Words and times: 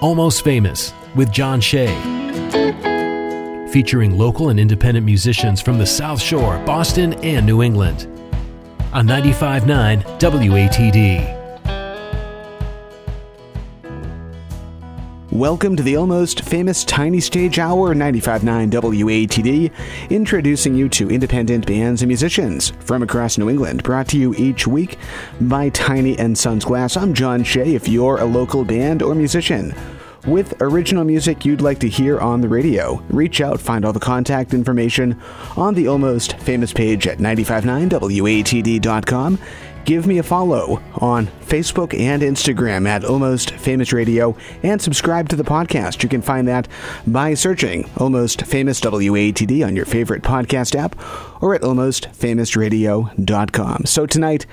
Almost 0.00 0.44
Famous 0.44 0.92
with 1.16 1.32
John 1.32 1.60
Shea. 1.60 1.88
Featuring 3.72 4.16
local 4.16 4.50
and 4.50 4.60
independent 4.60 5.04
musicians 5.04 5.60
from 5.60 5.78
the 5.78 5.86
South 5.86 6.22
Shore, 6.22 6.62
Boston, 6.64 7.14
and 7.24 7.44
New 7.44 7.62
England. 7.62 8.06
On 8.92 9.04
95.9 9.06 10.04
WATD. 10.20 11.37
Welcome 15.38 15.76
to 15.76 15.84
the 15.84 15.94
almost 15.94 16.40
famous 16.40 16.82
Tiny 16.82 17.20
Stage 17.20 17.60
Hour 17.60 17.94
95.9 17.94 18.72
WATD, 18.72 19.70
introducing 20.10 20.74
you 20.74 20.88
to 20.88 21.08
independent 21.08 21.64
bands 21.64 22.02
and 22.02 22.08
musicians 22.08 22.70
from 22.80 23.04
across 23.04 23.38
New 23.38 23.48
England, 23.48 23.84
brought 23.84 24.08
to 24.08 24.18
you 24.18 24.34
each 24.34 24.66
week 24.66 24.98
by 25.42 25.68
Tiny 25.68 26.18
and 26.18 26.36
Sons 26.36 26.64
Glass. 26.64 26.96
I'm 26.96 27.14
John 27.14 27.44
Shea. 27.44 27.76
If 27.76 27.86
you're 27.86 28.16
a 28.16 28.24
local 28.24 28.64
band 28.64 29.00
or 29.00 29.14
musician 29.14 29.72
with 30.26 30.60
original 30.60 31.04
music 31.04 31.44
you'd 31.44 31.60
like 31.60 31.78
to 31.78 31.88
hear 31.88 32.18
on 32.18 32.40
the 32.40 32.48
radio, 32.48 33.00
reach 33.08 33.40
out, 33.40 33.60
find 33.60 33.84
all 33.84 33.92
the 33.92 34.00
contact 34.00 34.52
information 34.52 35.16
on 35.56 35.74
the 35.74 35.86
almost 35.86 36.36
famous 36.38 36.72
page 36.72 37.06
at 37.06 37.18
959watd.com 37.18 39.38
give 39.88 40.06
me 40.06 40.18
a 40.18 40.22
follow 40.22 40.80
on 40.96 41.26
Facebook 41.46 41.98
and 41.98 42.20
Instagram 42.20 42.86
at 42.86 43.06
Almost 43.06 43.52
Famous 43.52 43.90
Radio 43.90 44.36
and 44.62 44.82
subscribe 44.82 45.30
to 45.30 45.36
the 45.36 45.42
podcast. 45.42 46.02
You 46.02 46.10
can 46.10 46.20
find 46.20 46.46
that 46.46 46.68
by 47.06 47.32
searching 47.32 47.88
Almost 47.96 48.42
Famous 48.42 48.82
WATD 48.82 49.66
on 49.66 49.74
your 49.74 49.86
favorite 49.86 50.22
podcast 50.22 50.74
app 50.74 50.94
or 51.42 51.54
at 51.54 51.62
almostfamousradio.com. 51.62 53.86
So 53.86 54.04
tonight, 54.04 54.44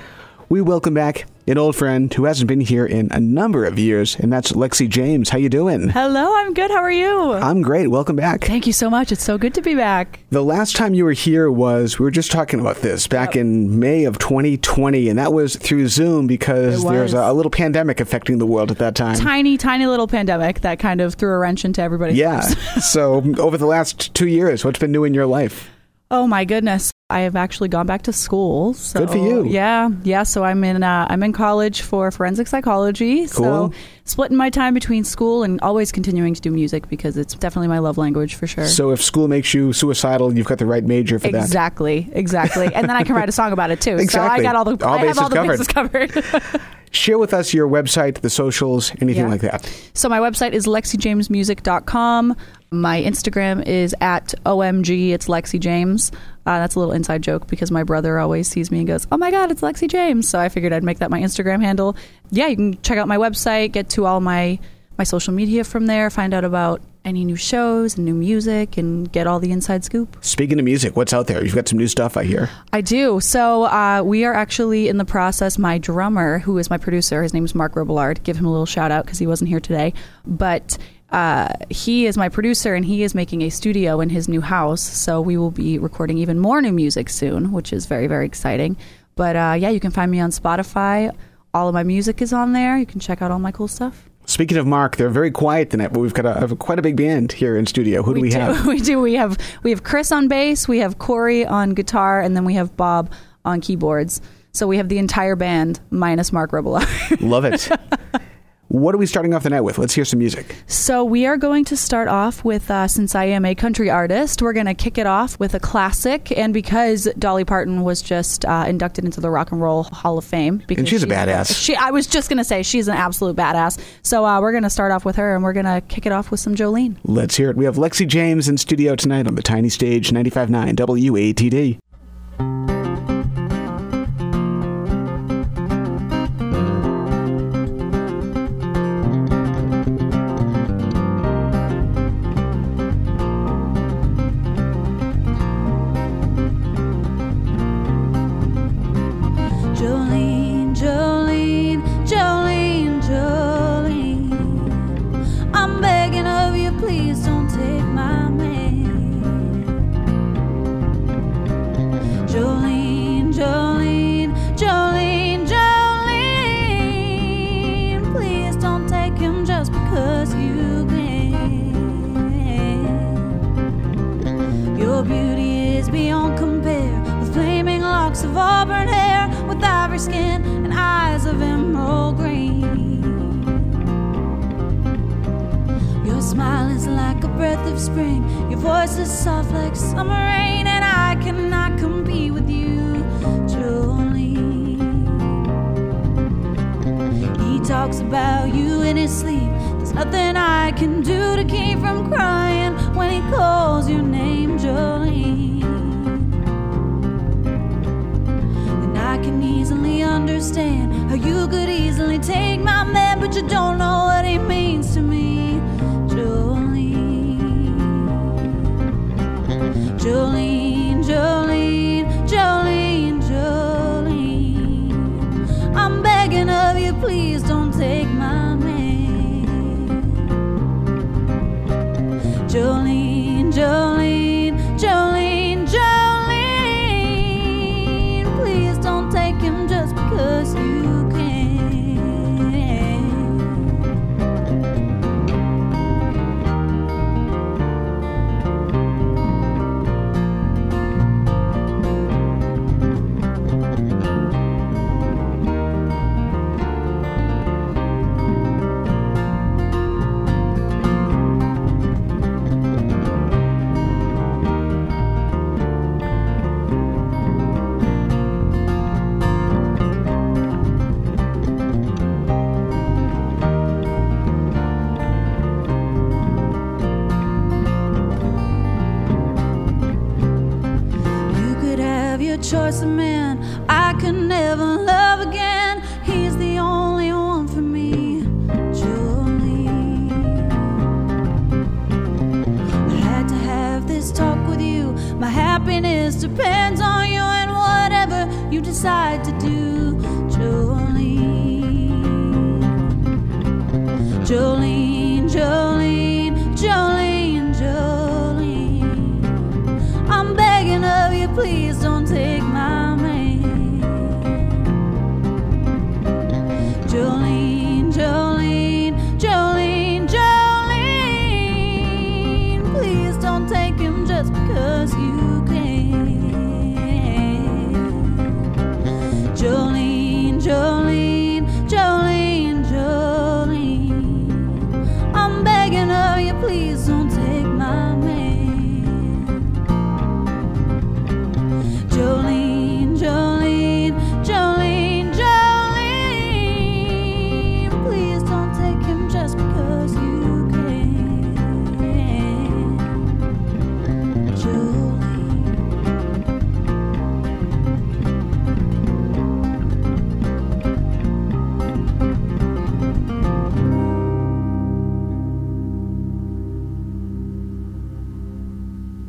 we 0.47 0.61
welcome 0.61 0.93
back 0.93 1.25
an 1.47 1.57
old 1.57 1.75
friend 1.75 2.11
who 2.13 2.25
hasn't 2.25 2.47
been 2.47 2.61
here 2.61 2.85
in 2.85 3.07
a 3.11 3.19
number 3.19 3.65
of 3.65 3.77
years, 3.77 4.15
and 4.15 4.33
that's 4.33 4.53
Lexi 4.53 4.89
James. 4.89 5.29
How 5.29 5.37
you 5.37 5.49
doing? 5.49 5.89
Hello, 5.89 6.35
I'm 6.35 6.53
good. 6.53 6.71
How 6.71 6.81
are 6.81 6.91
you? 6.91 7.33
I'm 7.33 7.61
great. 7.61 7.89
Welcome 7.89 8.15
back. 8.15 8.43
Thank 8.43 8.65
you 8.65 8.73
so 8.73 8.89
much. 8.89 9.11
It's 9.11 9.23
so 9.23 9.37
good 9.37 9.53
to 9.53 9.61
be 9.61 9.75
back. 9.75 10.19
The 10.31 10.43
last 10.43 10.75
time 10.75 10.95
you 10.95 11.05
were 11.05 11.13
here 11.13 11.51
was 11.51 11.99
we 11.99 12.03
were 12.03 12.11
just 12.11 12.31
talking 12.31 12.59
about 12.59 12.77
this 12.77 13.07
back 13.07 13.35
yep. 13.35 13.41
in 13.41 13.79
May 13.79 14.05
of 14.05 14.17
2020, 14.17 15.07
and 15.07 15.19
that 15.19 15.33
was 15.33 15.55
through 15.55 15.87
Zoom 15.87 16.25
because 16.25 16.83
there's 16.83 17.13
a, 17.13 17.19
a, 17.19 17.33
little 17.33 17.51
pandemic 17.51 17.99
affecting 17.99 18.39
the 18.39 18.47
world 18.47 18.71
at 18.71 18.79
that 18.79 18.95
time. 18.95 19.15
Tiny, 19.15 19.57
tiny 19.57 19.85
little 19.85 20.07
pandemic 20.07 20.61
that 20.61 20.79
kind 20.79 20.99
of 20.99 21.13
threw 21.13 21.31
a 21.31 21.37
wrench 21.37 21.63
into 21.63 21.81
everybody's 21.81 22.17
Yeah. 22.17 22.41
so 22.81 23.23
over 23.37 23.57
the 23.57 23.67
last 23.67 24.13
two 24.15 24.27
years, 24.27 24.65
what's 24.65 24.79
been 24.79 24.91
new 24.91 25.03
in 25.03 25.13
your 25.13 25.27
life? 25.27 25.69
Oh 26.09 26.25
my 26.25 26.45
goodness. 26.45 26.91
I 27.11 27.19
have 27.19 27.35
actually 27.35 27.69
gone 27.69 27.85
back 27.85 28.01
to 28.03 28.13
school. 28.13 28.73
So, 28.73 29.01
Good 29.01 29.11
for 29.11 29.17
you. 29.17 29.45
Yeah, 29.45 29.91
yeah. 30.01 30.23
So 30.23 30.43
I'm 30.43 30.63
in 30.63 30.81
uh, 30.81 31.05
I'm 31.07 31.21
in 31.21 31.33
college 31.33 31.81
for 31.81 32.09
forensic 32.09 32.47
psychology. 32.47 33.27
Cool. 33.27 33.71
So 33.71 33.73
splitting 34.05 34.37
my 34.37 34.49
time 34.49 34.73
between 34.73 35.03
school 35.03 35.43
and 35.43 35.61
always 35.61 35.91
continuing 35.91 36.33
to 36.33 36.41
do 36.41 36.49
music 36.49 36.89
because 36.89 37.15
it's 37.15 37.35
definitely 37.35 37.67
my 37.67 37.77
love 37.77 37.99
language 37.99 38.33
for 38.33 38.47
sure. 38.47 38.65
So 38.65 38.89
if 38.89 39.03
school 39.03 39.27
makes 39.27 39.53
you 39.53 39.71
suicidal, 39.71 40.35
you've 40.35 40.47
got 40.47 40.57
the 40.57 40.65
right 40.65 40.83
major 40.83 41.19
for 41.19 41.27
exactly, 41.27 42.01
that. 42.01 42.17
Exactly, 42.17 42.65
exactly. 42.65 42.75
and 42.75 42.89
then 42.89 42.95
I 42.95 43.03
can 43.03 43.15
write 43.15 43.29
a 43.29 43.33
song 43.33 43.51
about 43.53 43.69
it 43.69 43.81
too. 43.81 43.97
exactly. 43.97 44.11
So 44.11 44.21
I 44.21 44.41
got 44.41 44.55
all 44.55 44.65
the 44.65 44.83
all 44.83 44.95
I 44.95 45.05
have 45.05 45.19
all 45.19 45.29
the 45.29 45.35
covered. 45.35 46.11
bases 46.11 46.23
covered. 46.47 46.61
Share 46.91 47.19
with 47.19 47.33
us 47.35 47.53
your 47.53 47.67
website, 47.67 48.21
the 48.21 48.29
socials, 48.31 48.91
anything 49.01 49.25
yeah. 49.25 49.29
like 49.29 49.41
that. 49.41 49.71
So 49.93 50.09
my 50.09 50.19
website 50.19 50.53
is 50.53 50.65
lexijamesmusic.com. 50.65 52.35
My 52.71 53.01
Instagram 53.01 53.65
is 53.65 53.95
at 54.01 54.33
OMG. 54.45 55.11
It's 55.11 55.27
Lexi 55.27 55.59
James. 55.59 56.11
Uh, 56.45 56.59
that's 56.59 56.75
a 56.75 56.79
little 56.79 56.93
inside 56.93 57.21
joke 57.23 57.47
because 57.47 57.71
my 57.71 57.83
brother 57.83 58.19
always 58.19 58.47
sees 58.47 58.71
me 58.71 58.79
and 58.79 58.87
goes, 58.87 59.07
"Oh 59.11 59.17
my 59.17 59.31
God, 59.31 59.51
it's 59.51 59.61
Lexi 59.61 59.87
James!" 59.89 60.27
So 60.27 60.39
I 60.39 60.49
figured 60.49 60.73
I'd 60.73 60.83
make 60.83 60.99
that 60.99 61.11
my 61.11 61.21
Instagram 61.21 61.61
handle. 61.61 61.95
Yeah, 62.31 62.47
you 62.47 62.55
can 62.55 62.81
check 62.81 62.97
out 62.97 63.07
my 63.07 63.17
website, 63.17 63.71
get 63.71 63.89
to 63.91 64.05
all 64.05 64.19
my 64.19 64.59
my 64.97 65.03
social 65.03 65.33
media 65.33 65.63
from 65.63 65.87
there, 65.87 66.09
find 66.09 66.33
out 66.33 66.43
about 66.45 66.81
any 67.03 67.23
new 67.23 67.35
shows 67.35 67.97
and 67.97 68.05
new 68.05 68.15
music, 68.15 68.77
and 68.77 69.11
get 69.11 69.27
all 69.27 69.39
the 69.39 69.51
inside 69.51 69.83
scoop. 69.83 70.17
Speaking 70.21 70.57
of 70.57 70.65
music, 70.65 70.95
what's 70.95 71.13
out 71.13 71.27
there? 71.27 71.43
You've 71.43 71.53
got 71.53 71.67
some 71.67 71.77
new 71.77 71.87
stuff, 71.87 72.17
I 72.17 72.23
hear. 72.23 72.49
I 72.73 72.81
do. 72.81 73.19
So 73.19 73.65
uh, 73.65 74.01
we 74.03 74.25
are 74.25 74.33
actually 74.33 74.87
in 74.87 74.97
the 74.97 75.05
process. 75.05 75.59
My 75.59 75.77
drummer, 75.77 76.39
who 76.39 76.57
is 76.57 76.69
my 76.69 76.77
producer, 76.77 77.21
his 77.21 77.33
name 77.33 77.45
is 77.45 77.53
Mark 77.53 77.75
Robillard. 77.75 78.23
Give 78.23 78.37
him 78.37 78.45
a 78.45 78.51
little 78.51 78.65
shout 78.65 78.91
out 78.91 79.05
because 79.05 79.19
he 79.19 79.27
wasn't 79.27 79.49
here 79.49 79.59
today, 79.59 79.93
but 80.25 80.77
uh, 81.15 81.47
he 81.69 82.05
is 82.05 82.17
my 82.17 82.27
producer 82.27 82.75
and 82.75 82.83
he 82.83 83.01
is 83.01 83.15
making 83.15 83.41
a 83.41 83.49
studio 83.49 84.01
in 84.01 84.09
his 84.09 84.27
new 84.27 84.41
house. 84.41 84.81
So 84.81 85.21
we 85.21 85.37
will 85.37 85.49
be 85.49 85.79
recording 85.79 86.17
even 86.17 86.39
more 86.39 86.61
new 86.61 86.73
music 86.73 87.09
soon, 87.09 87.53
which 87.53 87.71
is 87.71 87.85
very, 87.85 88.07
very 88.07 88.25
exciting. 88.25 88.75
But 89.15 89.37
uh, 89.37 89.55
yeah, 89.57 89.69
you 89.69 89.79
can 89.79 89.91
find 89.91 90.11
me 90.11 90.19
on 90.19 90.31
Spotify. 90.31 91.15
All 91.53 91.69
of 91.69 91.73
my 91.73 91.83
music 91.83 92.21
is 92.21 92.33
on 92.33 92.51
there. 92.51 92.77
You 92.77 92.85
can 92.85 92.99
check 92.99 93.21
out 93.21 93.31
all 93.31 93.39
my 93.39 93.53
cool 93.53 93.69
stuff. 93.69 94.09
Speaking 94.25 94.57
of 94.57 94.67
Mark, 94.67 94.97
they're 94.97 95.09
very 95.09 95.31
quiet 95.31 95.69
tonight, 95.69 95.93
but 95.93 96.01
we've 96.01 96.13
got 96.13 96.25
a, 96.25 96.43
a 96.43 96.55
quite 96.57 96.79
a 96.79 96.81
big 96.81 96.97
band 96.97 97.31
here 97.31 97.55
in 97.55 97.65
studio. 97.65 98.03
Who 98.03 98.15
do 98.15 98.19
we, 98.19 98.27
we 98.27 98.29
do. 98.31 98.39
have? 98.39 98.65
We 98.67 98.81
do. 98.81 98.99
We 98.99 99.13
have 99.13 99.37
we 99.63 99.69
have 99.69 99.83
Chris 99.83 100.11
on 100.11 100.27
bass, 100.27 100.67
we 100.67 100.79
have 100.79 100.97
Corey 100.97 101.45
on 101.45 101.75
guitar, 101.75 102.19
and 102.19 102.35
then 102.35 102.43
we 102.43 102.55
have 102.55 102.75
Bob 102.75 103.13
on 103.45 103.61
keyboards. 103.61 104.19
So 104.51 104.67
we 104.67 104.75
have 104.77 104.89
the 104.89 104.97
entire 104.97 105.37
band 105.37 105.79
minus 105.91 106.33
Mark 106.33 106.51
Robillard. 106.51 107.21
Love 107.21 107.45
it. 107.45 107.69
What 108.67 108.95
are 108.95 108.97
we 108.97 109.05
starting 109.05 109.33
off 109.33 109.43
the 109.43 109.51
night 109.51 109.61
with? 109.61 109.77
Let's 109.77 109.93
hear 109.93 110.05
some 110.05 110.19
music. 110.19 110.55
So, 110.65 111.03
we 111.03 111.25
are 111.27 111.37
going 111.37 111.65
to 111.65 111.77
start 111.77 112.07
off 112.07 112.43
with, 112.43 112.71
uh, 112.71 112.87
since 112.87 113.13
I 113.13 113.25
am 113.25 113.45
a 113.45 113.53
country 113.53 113.91
artist, 113.91 114.41
we're 114.41 114.53
going 114.53 114.65
to 114.65 114.73
kick 114.73 114.97
it 114.97 115.05
off 115.05 115.39
with 115.39 115.53
a 115.53 115.59
classic. 115.59 116.35
And 116.35 116.51
because 116.53 117.07
Dolly 117.19 117.45
Parton 117.45 117.83
was 117.83 118.01
just 118.01 118.43
uh, 118.43 118.65
inducted 118.67 119.05
into 119.05 119.21
the 119.21 119.29
Rock 119.29 119.51
and 119.51 119.61
Roll 119.61 119.83
Hall 119.83 120.17
of 120.17 120.25
Fame. 120.25 120.63
Because 120.67 120.79
and 120.81 120.89
she's 120.89 121.03
a 121.03 121.07
badass. 121.07 121.55
She, 121.63 121.75
I 121.75 121.91
was 121.91 122.07
just 122.07 122.27
going 122.27 122.39
to 122.39 122.43
say, 122.43 122.63
she's 122.63 122.87
an 122.87 122.95
absolute 122.95 123.35
badass. 123.35 123.79
So, 124.01 124.25
uh, 124.25 124.41
we're 124.41 124.51
going 124.51 124.63
to 124.63 124.69
start 124.69 124.91
off 124.91 125.05
with 125.05 125.15
her 125.17 125.35
and 125.35 125.43
we're 125.43 125.53
going 125.53 125.65
to 125.65 125.81
kick 125.87 126.07
it 126.07 126.11
off 126.11 126.31
with 126.31 126.39
some 126.39 126.55
Jolene. 126.55 126.97
Let's 127.03 127.35
hear 127.35 127.51
it. 127.51 127.57
We 127.57 127.65
have 127.65 127.75
Lexi 127.75 128.07
James 128.07 128.47
in 128.47 128.57
studio 128.57 128.95
tonight 128.95 129.27
on 129.27 129.35
the 129.35 129.43
tiny 129.43 129.69
stage 129.69 130.09
95.9 130.09 130.75
WATD. 130.75 131.79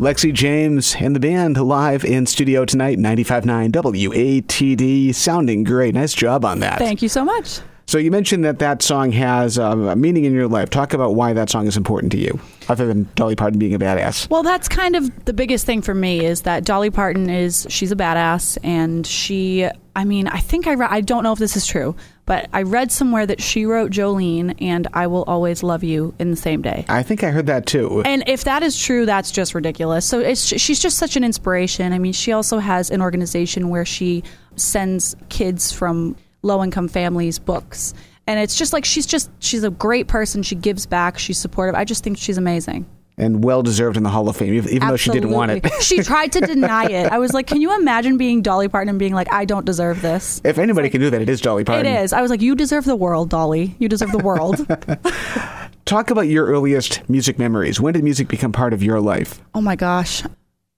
Lexi 0.07 0.33
James 0.33 0.95
and 1.01 1.17
the 1.17 1.19
band 1.19 1.57
live 1.57 2.05
in 2.05 2.27
studio 2.27 2.65
tonight, 2.65 2.97
95.9 2.97 3.73
WATD. 3.73 5.13
Sounding 5.13 5.65
great. 5.65 5.97
Nice 5.97 6.15
job 6.15 6.45
on 6.45 6.61
that. 6.61 6.79
Thank 6.79 7.03
you 7.03 7.09
so 7.09 7.25
much. 7.25 7.59
So 7.89 7.99
you 7.99 8.13
mentioned 8.13 8.45
that 8.45 8.61
that 8.61 8.83
song 8.83 9.11
has 9.11 9.59
um, 9.59 9.89
a 9.89 9.97
meaning 9.97 10.25
in 10.25 10.33
your 10.33 10.47
life. 10.47 10.71
Talk 10.71 10.93
about 10.93 11.17
why 11.17 11.33
that 11.33 11.51
song 11.51 11.67
is 11.67 11.77
important 11.77 12.13
to 12.13 12.19
you, 12.19 12.39
other 12.69 12.87
than 12.87 13.09
Dolly 13.17 13.35
Parton 13.35 13.59
being 13.59 13.75
a 13.75 13.81
badass. 13.81 14.31
Well, 14.31 14.45
that's 14.45 14.69
kind 14.69 14.95
of 14.95 15.25
the 15.25 15.33
biggest 15.33 15.67
thing 15.67 15.83
for 15.83 15.93
me 15.93 16.25
is 16.25 16.43
that 16.43 16.65
Dolly 16.65 16.91
Parton 16.91 17.29
is 17.29 17.67
she's 17.69 17.91
a 17.91 17.97
badass 17.97 18.59
and 18.63 19.05
she 19.05 19.69
I 19.97 20.05
mean, 20.05 20.29
I 20.29 20.39
think 20.39 20.69
I 20.69 20.75
re- 20.75 20.87
I 20.89 21.01
don't 21.01 21.25
know 21.25 21.33
if 21.33 21.41
this 21.41 21.57
is 21.57 21.67
true, 21.67 21.97
but 22.27 22.49
I 22.53 22.63
read 22.63 22.91
somewhere 22.91 23.25
that 23.25 23.41
she 23.41 23.65
wrote 23.65 23.93
Jolene 23.93 24.57
and 24.61 24.89
I 24.93 25.07
will 25.07 25.23
always 25.25 25.63
love 25.63 25.85
you 25.85 26.15
in 26.19 26.31
the 26.31 26.37
same 26.37 26.61
day. 26.61 26.85
I 26.89 27.03
think 27.03 27.23
I 27.23 27.31
heard 27.31 27.47
that 27.47 27.67
too. 27.67 28.03
And 28.05 28.25
if 28.27 28.45
that 28.45 28.63
is 28.65 28.79
true, 28.79 29.07
that's 29.07 29.31
just 29.31 29.55
ridiculous. 29.55 30.05
So 30.05 30.19
it's 30.19 30.45
she's 30.45 30.81
just 30.81 30.99
such 30.99 31.17
an 31.17 31.25
inspiration. 31.25 31.93
I 31.93 31.99
mean, 31.99 32.13
she 32.13 32.33
also 32.33 32.59
has 32.59 32.91
an 32.91 33.01
organization 33.01 33.69
where 33.69 33.85
she 33.85 34.25
sends 34.57 35.15
kids 35.29 35.73
from 35.73 36.17
low 36.43 36.63
income 36.63 36.89
families 36.89 37.39
books. 37.39 37.95
And 38.27 38.41
it's 38.41 38.57
just 38.57 38.73
like 38.73 38.85
she's 38.85 39.07
just 39.07 39.31
she's 39.39 39.63
a 39.63 39.71
great 39.71 40.09
person. 40.09 40.43
She 40.43 40.57
gives 40.57 40.85
back. 40.85 41.19
She's 41.19 41.39
supportive. 41.39 41.77
I 41.77 41.85
just 41.85 42.03
think 42.03 42.19
she's 42.19 42.39
amazing. 42.39 42.87
And 43.19 43.43
well 43.43 43.63
deserved 43.63 43.97
in 43.97 44.03
the 44.03 44.11
Hall 44.11 44.29
of 44.29 44.37
Fame, 44.37 44.53
even 44.55 44.71
even 44.71 44.89
though 44.89 44.97
she 44.97 45.11
didn't 45.11 45.31
want 45.31 45.51
it. 45.51 45.67
She 45.83 46.03
tried 46.03 46.33
to 46.33 46.41
deny 46.41 46.85
it. 46.87 47.11
I 47.13 47.19
was 47.19 47.33
like, 47.33 47.47
can 47.47 47.61
you 47.61 47.75
imagine 47.75 48.19
being 48.19 48.43
Dolly 48.43 48.69
Parton 48.69 48.89
and 48.89 48.99
being 48.99 49.15
like, 49.15 49.33
I 49.33 49.45
don't 49.45 49.65
deserve 49.65 50.03
this? 50.03 50.41
if 50.45 50.59
anybody 50.59 50.91
can 50.91 51.01
do 51.01 51.11
that, 51.11 51.23
it 51.23 51.29
is 51.29 51.41
Dolly 51.41 51.65
Parton. 51.65 51.87
It 51.87 52.03
is. 52.03 52.13
I 52.13 52.21
was 52.21 52.31
like, 52.31 52.43
you 52.43 52.55
deserve 52.55 52.85
the 52.85 52.97
world, 52.97 53.31
Dolly. 53.31 53.75
You 53.79 53.89
deserve 53.89 54.13
the 54.13 54.19
world. 54.19 54.67
Talk 55.85 56.11
about 56.11 56.23
your 56.23 56.47
earliest 56.47 57.09
music 57.09 57.39
memories. 57.39 57.81
When 57.81 57.95
did 57.95 58.03
music 58.03 58.29
become 58.29 58.53
part 58.53 58.73
of 58.73 58.83
your 58.83 59.01
life? 59.01 59.41
oh 59.55 59.61
my 59.61 59.77
gosh. 59.77 60.23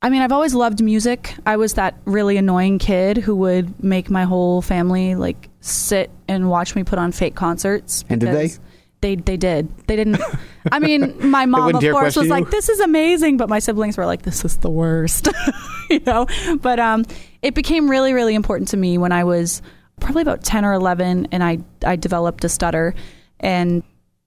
I 0.01 0.11
mean, 0.11 0.23
I've 0.23 0.31
always 0.31 0.55
loved 0.55 0.81
music. 0.81 1.35
I 1.45 1.57
was 1.57 1.75
that 1.75 1.97
really 2.05 2.37
annoying 2.37 2.79
kid 2.79 3.17
who 3.17 3.35
would 3.37 3.83
make 3.83 4.11
my 4.11 4.23
whole 4.23 4.63
family 4.63 5.17
like 5.17 5.49
sit 5.61 6.09
and 6.29 6.49
watch 6.49 6.77
me 6.77 6.85
put 6.85 7.01
on 7.01 7.11
fake 7.11 7.35
concerts. 7.35 8.05
And 8.09 8.21
did 8.21 8.33
they? 8.33 8.51
They 9.01 9.17
they 9.17 9.37
did. 9.37 9.77
They 9.89 9.97
didn't. 9.97 10.21
I 10.73 10.79
mean, 10.79 11.31
my 11.31 11.47
mom 11.47 11.75
of 11.75 11.81
course 11.83 12.17
was 12.17 12.27
you? 12.27 12.31
like, 12.31 12.51
"This 12.51 12.69
is 12.69 12.81
amazing," 12.81 13.37
but 13.37 13.49
my 13.49 13.59
siblings 13.59 13.97
were 13.97 14.07
like, 14.07 14.23
"This 14.23 14.45
is 14.45 14.57
the 14.59 14.71
worst," 14.71 15.29
you 15.91 16.01
know. 16.01 16.27
But 16.61 16.79
um, 16.79 17.05
it 17.43 17.55
became 17.55 17.91
really 17.91 18.13
really 18.13 18.35
important 18.35 18.69
to 18.69 18.77
me 18.77 18.99
when 18.99 19.13
I 19.13 19.25
was 19.25 19.63
probably 20.01 20.23
about 20.23 20.43
ten 20.43 20.65
or 20.65 20.73
eleven, 20.73 21.29
and 21.33 21.43
I 21.43 21.59
I 21.85 21.97
developed 21.97 22.45
a 22.45 22.49
stutter, 22.49 22.95
and 23.41 23.83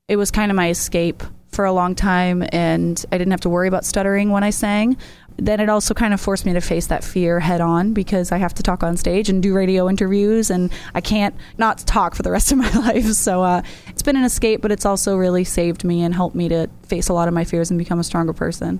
it 0.07 0.15
was 0.17 0.31
kind 0.31 0.51
of 0.51 0.55
my 0.55 0.69
escape 0.69 1.23
for 1.51 1.65
a 1.65 1.73
long 1.73 1.95
time, 1.95 2.43
and 2.51 3.03
I 3.11 3.17
didn't 3.17 3.31
have 3.31 3.41
to 3.41 3.49
worry 3.49 3.67
about 3.67 3.85
stuttering 3.85 4.31
when 4.31 4.43
I 4.43 4.49
sang. 4.49 4.97
Then 5.41 5.59
it 5.59 5.69
also 5.69 5.95
kind 5.95 6.13
of 6.13 6.21
forced 6.21 6.45
me 6.45 6.53
to 6.53 6.61
face 6.61 6.85
that 6.87 7.03
fear 7.03 7.39
head 7.39 7.61
on 7.61 7.93
because 7.93 8.31
I 8.31 8.37
have 8.37 8.53
to 8.53 8.63
talk 8.63 8.83
on 8.83 8.95
stage 8.95 9.27
and 9.27 9.41
do 9.41 9.55
radio 9.55 9.89
interviews, 9.89 10.51
and 10.51 10.71
I 10.93 11.01
can't 11.01 11.33
not 11.57 11.79
talk 11.79 12.13
for 12.13 12.21
the 12.21 12.29
rest 12.29 12.51
of 12.51 12.59
my 12.59 12.69
life. 12.87 13.05
So 13.13 13.41
uh, 13.41 13.63
it's 13.87 14.03
been 14.03 14.15
an 14.15 14.23
escape, 14.23 14.61
but 14.61 14.71
it's 14.71 14.85
also 14.85 15.17
really 15.17 15.43
saved 15.43 15.83
me 15.83 16.03
and 16.03 16.13
helped 16.13 16.35
me 16.35 16.47
to 16.49 16.69
face 16.83 17.09
a 17.09 17.13
lot 17.13 17.27
of 17.27 17.33
my 17.33 17.43
fears 17.43 17.71
and 17.71 17.79
become 17.79 17.99
a 17.99 18.03
stronger 18.03 18.33
person. 18.33 18.79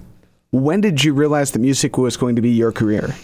When 0.52 0.82
did 0.82 1.04
you 1.04 1.16
realize 1.16 1.50
that 1.52 1.60
music 1.60 1.98
was 1.98 2.16
going 2.16 2.36
to 2.36 2.44
be 2.44 2.52
your 2.52 2.72
career? 2.72 3.16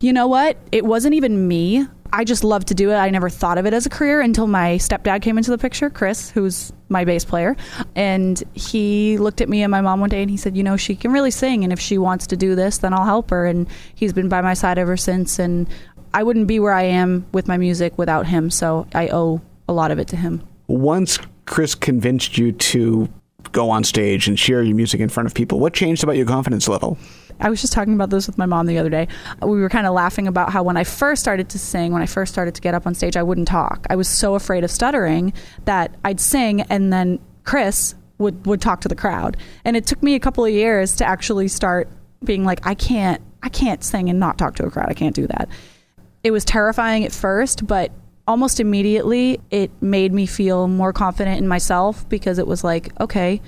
You 0.00 0.12
know 0.12 0.26
what? 0.26 0.56
It 0.72 0.84
wasn't 0.84 1.14
even 1.14 1.46
me. 1.46 1.86
I 2.14 2.22
just 2.22 2.44
love 2.44 2.64
to 2.66 2.74
do 2.74 2.92
it. 2.92 2.94
I 2.94 3.10
never 3.10 3.28
thought 3.28 3.58
of 3.58 3.66
it 3.66 3.74
as 3.74 3.86
a 3.86 3.90
career 3.90 4.20
until 4.20 4.46
my 4.46 4.76
stepdad 4.76 5.20
came 5.20 5.36
into 5.36 5.50
the 5.50 5.58
picture, 5.58 5.90
Chris, 5.90 6.30
who's 6.30 6.72
my 6.88 7.04
bass 7.04 7.24
player. 7.24 7.56
And 7.96 8.40
he 8.54 9.18
looked 9.18 9.40
at 9.40 9.48
me 9.48 9.64
and 9.64 9.70
my 9.72 9.80
mom 9.80 9.98
one 9.98 10.10
day 10.10 10.22
and 10.22 10.30
he 10.30 10.36
said, 10.36 10.56
You 10.56 10.62
know, 10.62 10.76
she 10.76 10.94
can 10.94 11.10
really 11.10 11.32
sing. 11.32 11.64
And 11.64 11.72
if 11.72 11.80
she 11.80 11.98
wants 11.98 12.28
to 12.28 12.36
do 12.36 12.54
this, 12.54 12.78
then 12.78 12.94
I'll 12.94 13.04
help 13.04 13.30
her. 13.30 13.46
And 13.46 13.66
he's 13.96 14.12
been 14.12 14.28
by 14.28 14.42
my 14.42 14.54
side 14.54 14.78
ever 14.78 14.96
since. 14.96 15.40
And 15.40 15.66
I 16.14 16.22
wouldn't 16.22 16.46
be 16.46 16.60
where 16.60 16.72
I 16.72 16.82
am 16.82 17.26
with 17.32 17.48
my 17.48 17.56
music 17.56 17.98
without 17.98 18.28
him. 18.28 18.48
So 18.48 18.86
I 18.94 19.08
owe 19.08 19.40
a 19.68 19.72
lot 19.72 19.90
of 19.90 19.98
it 19.98 20.06
to 20.08 20.16
him. 20.16 20.40
Once 20.68 21.18
Chris 21.46 21.74
convinced 21.74 22.38
you 22.38 22.52
to 22.52 23.08
go 23.50 23.70
on 23.70 23.82
stage 23.82 24.28
and 24.28 24.38
share 24.38 24.62
your 24.62 24.76
music 24.76 25.00
in 25.00 25.08
front 25.08 25.26
of 25.26 25.34
people, 25.34 25.58
what 25.58 25.74
changed 25.74 26.04
about 26.04 26.16
your 26.16 26.26
confidence 26.26 26.68
level? 26.68 26.96
I 27.40 27.50
was 27.50 27.60
just 27.60 27.72
talking 27.72 27.94
about 27.94 28.10
this 28.10 28.26
with 28.26 28.38
my 28.38 28.46
mom 28.46 28.66
the 28.66 28.78
other 28.78 28.90
day. 28.90 29.08
Uh, 29.42 29.46
we 29.46 29.60
were 29.60 29.68
kind 29.68 29.86
of 29.86 29.94
laughing 29.94 30.26
about 30.26 30.52
how 30.52 30.62
when 30.62 30.76
I 30.76 30.84
first 30.84 31.20
started 31.20 31.48
to 31.50 31.58
sing, 31.58 31.92
when 31.92 32.02
I 32.02 32.06
first 32.06 32.32
started 32.32 32.54
to 32.54 32.60
get 32.60 32.74
up 32.74 32.86
on 32.86 32.94
stage, 32.94 33.16
I 33.16 33.22
wouldn't 33.22 33.48
talk. 33.48 33.86
I 33.90 33.96
was 33.96 34.08
so 34.08 34.34
afraid 34.34 34.64
of 34.64 34.70
stuttering 34.70 35.32
that 35.64 35.94
I'd 36.04 36.20
sing 36.20 36.62
and 36.62 36.92
then 36.92 37.18
Chris 37.44 37.94
would 38.18 38.46
would 38.46 38.60
talk 38.60 38.80
to 38.82 38.88
the 38.88 38.94
crowd. 38.94 39.36
And 39.64 39.76
it 39.76 39.86
took 39.86 40.02
me 40.02 40.14
a 40.14 40.20
couple 40.20 40.44
of 40.44 40.52
years 40.52 40.96
to 40.96 41.04
actually 41.04 41.48
start 41.48 41.88
being 42.22 42.44
like 42.44 42.66
I 42.66 42.74
can't 42.74 43.22
I 43.42 43.48
can't 43.48 43.84
sing 43.84 44.08
and 44.08 44.18
not 44.18 44.38
talk 44.38 44.56
to 44.56 44.64
a 44.66 44.70
crowd. 44.70 44.88
I 44.88 44.94
can't 44.94 45.14
do 45.14 45.26
that. 45.26 45.48
It 46.22 46.30
was 46.30 46.44
terrifying 46.44 47.04
at 47.04 47.12
first, 47.12 47.66
but 47.66 47.92
almost 48.26 48.60
immediately 48.60 49.40
it 49.50 49.70
made 49.82 50.12
me 50.12 50.26
feel 50.26 50.66
more 50.66 50.92
confident 50.92 51.38
in 51.38 51.46
myself 51.46 52.08
because 52.08 52.38
it 52.38 52.46
was 52.46 52.64
like, 52.64 52.98
okay, 53.00 53.42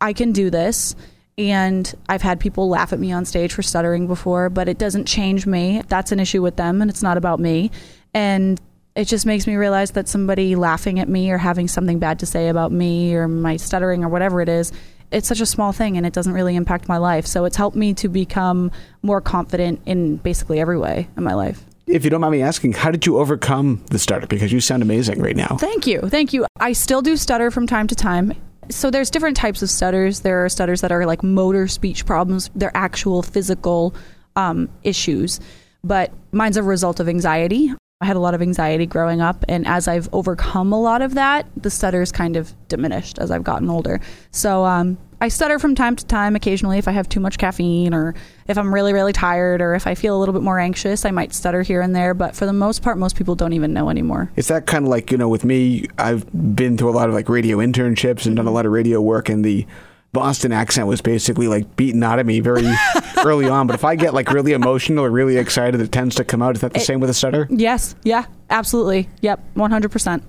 I 0.00 0.12
can 0.12 0.32
do 0.32 0.50
this. 0.50 0.94
And 1.38 1.92
I've 2.08 2.22
had 2.22 2.40
people 2.40 2.68
laugh 2.68 2.92
at 2.92 2.98
me 2.98 3.12
on 3.12 3.24
stage 3.24 3.52
for 3.52 3.62
stuttering 3.62 4.06
before, 4.06 4.50
but 4.50 4.68
it 4.68 4.78
doesn't 4.78 5.06
change 5.06 5.46
me. 5.46 5.82
That's 5.88 6.12
an 6.12 6.20
issue 6.20 6.42
with 6.42 6.56
them, 6.56 6.82
and 6.82 6.90
it's 6.90 7.02
not 7.02 7.16
about 7.16 7.40
me. 7.40 7.70
And 8.12 8.60
it 8.94 9.06
just 9.06 9.24
makes 9.24 9.46
me 9.46 9.56
realize 9.56 9.92
that 9.92 10.08
somebody 10.08 10.54
laughing 10.54 10.98
at 10.98 11.08
me 11.08 11.30
or 11.30 11.38
having 11.38 11.68
something 11.68 11.98
bad 11.98 12.18
to 12.18 12.26
say 12.26 12.48
about 12.48 12.72
me 12.72 13.14
or 13.14 13.26
my 13.26 13.56
stuttering 13.56 14.04
or 14.04 14.08
whatever 14.08 14.42
it 14.42 14.48
is, 14.48 14.72
it's 15.10 15.28
such 15.28 15.40
a 15.40 15.46
small 15.46 15.72
thing 15.72 15.96
and 15.96 16.06
it 16.06 16.12
doesn't 16.12 16.32
really 16.32 16.56
impact 16.56 16.88
my 16.88 16.98
life. 16.98 17.26
So 17.26 17.44
it's 17.44 17.56
helped 17.56 17.76
me 17.76 17.94
to 17.94 18.08
become 18.08 18.70
more 19.02 19.20
confident 19.20 19.80
in 19.86 20.16
basically 20.16 20.60
every 20.60 20.78
way 20.78 21.08
in 21.16 21.24
my 21.24 21.34
life. 21.34 21.64
If 21.86 22.04
you 22.04 22.10
don't 22.10 22.20
mind 22.20 22.32
me 22.32 22.42
asking, 22.42 22.72
how 22.72 22.90
did 22.90 23.06
you 23.06 23.18
overcome 23.18 23.82
the 23.90 23.98
stutter? 23.98 24.26
Because 24.26 24.52
you 24.52 24.60
sound 24.60 24.82
amazing 24.82 25.20
right 25.20 25.36
now. 25.36 25.56
Thank 25.58 25.86
you. 25.86 26.00
Thank 26.02 26.32
you. 26.32 26.46
I 26.60 26.72
still 26.72 27.02
do 27.02 27.16
stutter 27.16 27.50
from 27.50 27.66
time 27.66 27.86
to 27.88 27.94
time. 27.94 28.34
So 28.70 28.90
there's 28.90 29.10
different 29.10 29.36
types 29.36 29.62
of 29.62 29.70
stutters. 29.70 30.20
There 30.20 30.44
are 30.44 30.48
stutters 30.48 30.80
that 30.82 30.92
are 30.92 31.04
like 31.04 31.22
motor 31.22 31.68
speech 31.68 32.06
problems. 32.06 32.50
They're 32.54 32.76
actual 32.76 33.22
physical 33.22 33.94
um, 34.36 34.68
issues. 34.82 35.40
But 35.84 36.12
mine's 36.30 36.56
a 36.56 36.62
result 36.62 37.00
of 37.00 37.08
anxiety. 37.08 37.72
I 38.00 38.06
had 38.06 38.16
a 38.16 38.20
lot 38.20 38.34
of 38.34 38.42
anxiety 38.42 38.84
growing 38.84 39.20
up, 39.20 39.44
and 39.48 39.64
as 39.64 39.86
I've 39.86 40.08
overcome 40.12 40.72
a 40.72 40.80
lot 40.80 41.02
of 41.02 41.14
that, 41.14 41.46
the 41.56 41.70
stutters 41.70 42.10
kind 42.10 42.36
of 42.36 42.52
diminished 42.66 43.20
as 43.20 43.30
I've 43.30 43.44
gotten 43.44 43.70
older. 43.70 44.00
So 44.32 44.64
um, 44.64 44.98
I 45.20 45.28
stutter 45.28 45.60
from 45.60 45.76
time 45.76 45.94
to 45.94 46.04
time 46.04 46.34
occasionally 46.34 46.78
if 46.78 46.88
I 46.88 46.90
have 46.90 47.08
too 47.08 47.20
much 47.20 47.38
caffeine 47.38 47.94
or 47.94 48.16
if 48.52 48.58
I'm 48.58 48.72
really 48.72 48.92
really 48.92 49.12
tired 49.12 49.60
or 49.60 49.74
if 49.74 49.86
I 49.86 49.96
feel 49.96 50.16
a 50.16 50.18
little 50.18 50.32
bit 50.32 50.42
more 50.42 50.60
anxious, 50.60 51.04
I 51.04 51.10
might 51.10 51.34
stutter 51.34 51.62
here 51.62 51.80
and 51.80 51.96
there, 51.96 52.14
but 52.14 52.36
for 52.36 52.46
the 52.46 52.52
most 52.52 52.82
part 52.82 52.98
most 52.98 53.16
people 53.16 53.34
don't 53.34 53.52
even 53.52 53.72
know 53.72 53.90
anymore. 53.90 54.30
Is 54.36 54.48
that 54.48 54.66
kind 54.66 54.84
of 54.84 54.90
like, 54.90 55.10
you 55.10 55.18
know, 55.18 55.28
with 55.28 55.44
me, 55.44 55.86
I've 55.98 56.24
been 56.54 56.78
through 56.78 56.90
a 56.90 56.92
lot 56.92 57.08
of 57.08 57.14
like 57.14 57.28
radio 57.28 57.58
internships 57.58 58.26
and 58.26 58.36
done 58.36 58.46
a 58.46 58.48
mm-hmm. 58.48 58.54
lot 58.54 58.66
of 58.66 58.72
radio 58.72 59.00
work, 59.00 59.28
and 59.28 59.44
the 59.44 59.66
Boston 60.12 60.52
accent 60.52 60.86
was 60.86 61.00
basically 61.00 61.48
like 61.48 61.74
beaten 61.74 62.02
out 62.02 62.18
of 62.18 62.26
me 62.26 62.40
very 62.40 62.70
early 63.24 63.48
on. 63.48 63.66
But 63.66 63.74
if 63.74 63.84
I 63.84 63.96
get 63.96 64.12
like 64.12 64.30
really 64.30 64.52
emotional 64.52 65.04
or 65.04 65.10
really 65.10 65.38
excited, 65.38 65.80
it 65.80 65.90
tends 65.90 66.14
to 66.16 66.24
come 66.24 66.42
out. 66.42 66.54
Is 66.54 66.60
that 66.60 66.74
the 66.74 66.80
eh, 66.80 66.82
same 66.82 67.00
with 67.00 67.08
a 67.08 67.14
stutter? 67.14 67.46
Yes, 67.50 67.96
yeah, 68.04 68.26
absolutely. 68.50 69.08
Yep, 69.22 69.40
100%. 69.56 70.22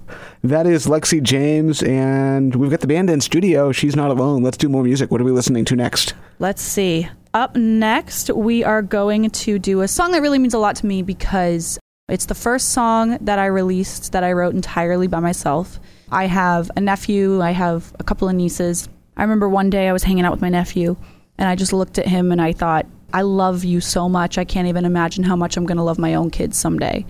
That 0.44 0.68
is 0.68 0.88
Lexi 0.88 1.22
James, 1.22 1.84
and 1.84 2.56
we've 2.56 2.72
got 2.72 2.80
the 2.80 2.88
band 2.88 3.10
in 3.10 3.20
studio. 3.20 3.74
She's 3.74 3.96
not 3.96 4.10
alone. 4.10 4.42
Let's 4.42 4.58
do 4.58 4.70
more 4.70 4.84
music. 4.84 5.12
What 5.12 5.20
are 5.20 5.25
we 5.25 5.32
listening 5.32 5.65
to 5.65 5.75
next? 5.75 6.13
Let's 6.39 6.62
see. 6.62 7.10
Up 7.34 7.56
next, 7.56 8.30
we 8.30 8.63
are 8.63 8.84
going 8.84 9.32
to 9.32 9.58
do 9.58 9.82
a 9.82 9.88
song 9.88 10.12
that 10.12 10.22
really 10.22 10.38
means 10.38 10.54
a 10.54 10.60
lot 10.60 10.75
to 10.75 10.86
me 10.86 11.02
because 11.02 11.80
it's 12.08 12.28
the 12.28 12.36
first 12.36 12.74
song 12.74 13.18
that 13.22 13.40
I 13.40 13.48
released 13.48 14.12
that 14.12 14.24
I 14.24 14.34
wrote 14.34 14.54
entirely 14.54 15.08
by 15.08 15.20
myself. 15.20 15.80
I 16.12 16.28
have 16.28 16.70
a 16.75 16.82
nephew, 16.82 17.42
I 17.42 17.50
have 17.50 17.92
a 17.98 18.04
couple 18.04 18.30
of 18.30 18.36
nieces. 18.36 18.88
I 19.18 19.24
remember 19.24 19.50
one 19.50 19.72
day 19.72 19.88
I 19.88 19.94
was 19.94 20.04
hanging 20.04 20.25
out 20.25 20.32
with 20.32 20.44
my 20.44 20.50
nephew 20.50 20.96
and 21.40 21.50
I 21.50 21.56
just 21.56 21.74
looked 21.74 21.98
at 21.98 22.08
him 22.08 22.32
and 22.32 22.40
I 22.40 22.54
thought, 22.54 22.86
I 23.12 23.24
love 23.24 23.63
you 23.63 23.82
so 23.82 24.08
much. 24.08 24.38
I 24.38 24.46
can't 24.46 24.68
even 24.68 24.86
imagine 24.86 25.24
how 25.24 25.36
much 25.36 25.58
I'm 25.58 25.66
going 25.66 25.78
to 25.78 25.84
love 25.84 25.98
my 25.98 26.13
own 26.13 26.30
kids 26.30 26.56
someday. 26.56 27.04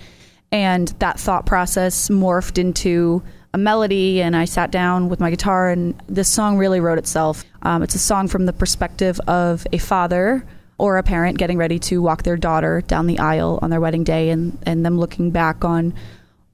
And 0.54 0.88
that 1.00 1.20
thought 1.20 1.46
process 1.46 2.08
morphed 2.08 2.58
into 2.58 3.24
a 3.54 3.58
melody, 3.58 4.22
and 4.22 4.36
I 4.36 4.46
sat 4.46 4.72
down 4.72 5.10
with 5.10 5.20
my 5.20 5.30
guitar, 5.30 5.70
and 5.70 5.94
this 6.08 6.28
song 6.28 6.58
really 6.58 6.80
wrote 6.80 6.98
itself. 6.98 7.46
Um, 7.62 7.84
it's 7.84 7.96
a 7.96 8.00
song 8.00 8.28
from 8.28 8.46
the 8.46 8.54
perspective 8.54 9.20
of 9.28 9.68
a 9.72 9.78
father 9.78 10.46
or 10.80 10.98
a 10.98 11.04
parent 11.04 11.38
getting 11.38 11.58
ready 11.58 11.78
to 11.78 12.02
walk 12.02 12.24
their 12.24 12.36
daughter 12.36 12.82
down 12.82 13.06
the 13.06 13.20
aisle 13.20 13.60
on 13.62 13.70
their 13.70 13.80
wedding 13.80 14.04
day, 14.04 14.30
and, 14.30 14.58
and 14.66 14.86
them 14.86 15.00
looking 15.00 15.32
back 15.32 15.64
on 15.64 15.94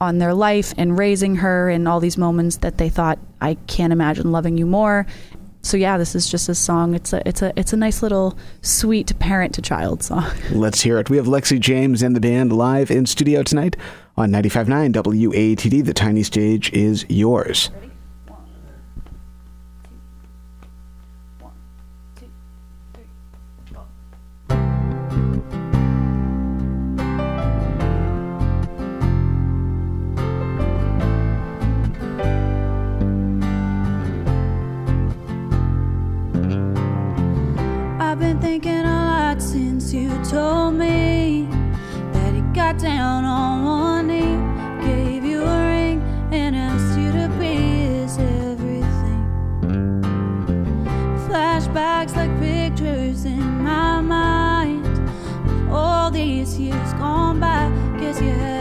on 0.02 0.18
their 0.18 0.34
life 0.34 0.74
and 0.78 0.98
raising 0.98 1.36
her, 1.38 1.70
and 1.70 1.88
all 1.88 2.00
these 2.00 2.18
moments 2.18 2.58
that 2.58 2.78
they 2.78 2.90
thought, 2.90 3.20
I 3.42 3.56
can't 3.68 3.92
imagine 3.92 4.32
loving 4.32 4.58
you 4.58 4.66
more. 4.66 5.06
So 5.62 5.76
yeah, 5.76 5.98
this 5.98 6.16
is 6.16 6.30
just 6.30 6.48
a 6.48 6.56
song. 6.56 6.96
It's 6.96 7.12
a 7.12 7.28
it's 7.28 7.42
a 7.42 7.52
it's 7.58 7.74
a 7.74 7.78
nice 7.78 8.02
little 8.02 8.38
sweet 8.62 9.18
parent 9.20 9.54
to 9.56 9.62
child 9.62 10.04
song. 10.04 10.26
Let's 10.52 10.82
hear 10.82 10.98
it. 11.00 11.10
We 11.10 11.18
have 11.18 11.28
Lexi 11.28 11.60
James 11.60 12.02
and 12.02 12.16
the 12.16 12.22
band 12.22 12.54
live 12.54 12.90
in 12.92 13.06
studio 13.06 13.44
tonight 13.44 13.76
on 14.20 14.32
95.9 14.32 14.92
WATD. 14.92 15.86
The 15.86 15.94
tiny 15.94 16.24
stage 16.24 16.72
is 16.74 17.06
yours. 17.08 17.70
I've 38.02 38.20
been 38.20 38.42
thinking 38.42 38.80
a 38.80 38.84
lot 38.84 39.42
since 39.42 39.94
you 39.94 40.10
told 40.26 40.74
me 40.74 41.48
that 42.12 42.34
he 42.34 42.42
got 42.54 42.78
down 42.80 43.24
on 43.24 43.64
one 43.64 43.79
Flashbacks 52.00 52.16
like 52.16 52.40
pictures 52.40 53.26
in 53.26 53.62
my 53.62 54.00
mind. 54.00 55.10
All 55.70 56.10
these 56.10 56.58
years 56.58 56.94
gone 56.94 57.42
by, 57.42 57.70
guess 58.00 58.22
you 58.22 58.30
haven't 58.30 58.59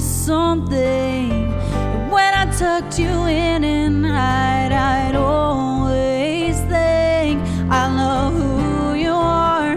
something. 0.00 1.48
When 2.10 2.34
I 2.34 2.46
tucked 2.56 2.98
you 2.98 3.26
in 3.26 3.64
at 3.64 3.88
night, 3.88 4.72
I'd 4.72 5.16
always 5.16 6.58
think 6.72 7.42
I 7.70 7.86
love 7.94 8.34
who 8.34 8.94
you 8.94 9.12
are 9.12 9.72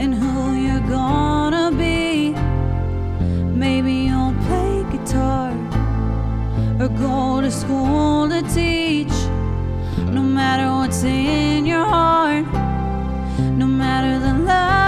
and 0.00 0.14
who 0.14 0.54
you're 0.54 0.88
gonna 0.88 1.70
be. 1.70 2.34
Maybe 3.64 3.92
you'll 4.08 4.34
play 4.46 4.84
guitar 4.90 5.52
or 6.80 6.88
go 6.88 7.40
to 7.40 7.50
school 7.50 8.28
to 8.28 8.42
teach. 8.54 9.16
No 10.16 10.22
matter 10.22 10.70
what's 10.72 11.02
in 11.02 11.66
your 11.66 11.84
heart, 11.84 12.46
no 13.62 13.66
matter 13.66 14.18
the 14.18 14.34
life 14.44 14.85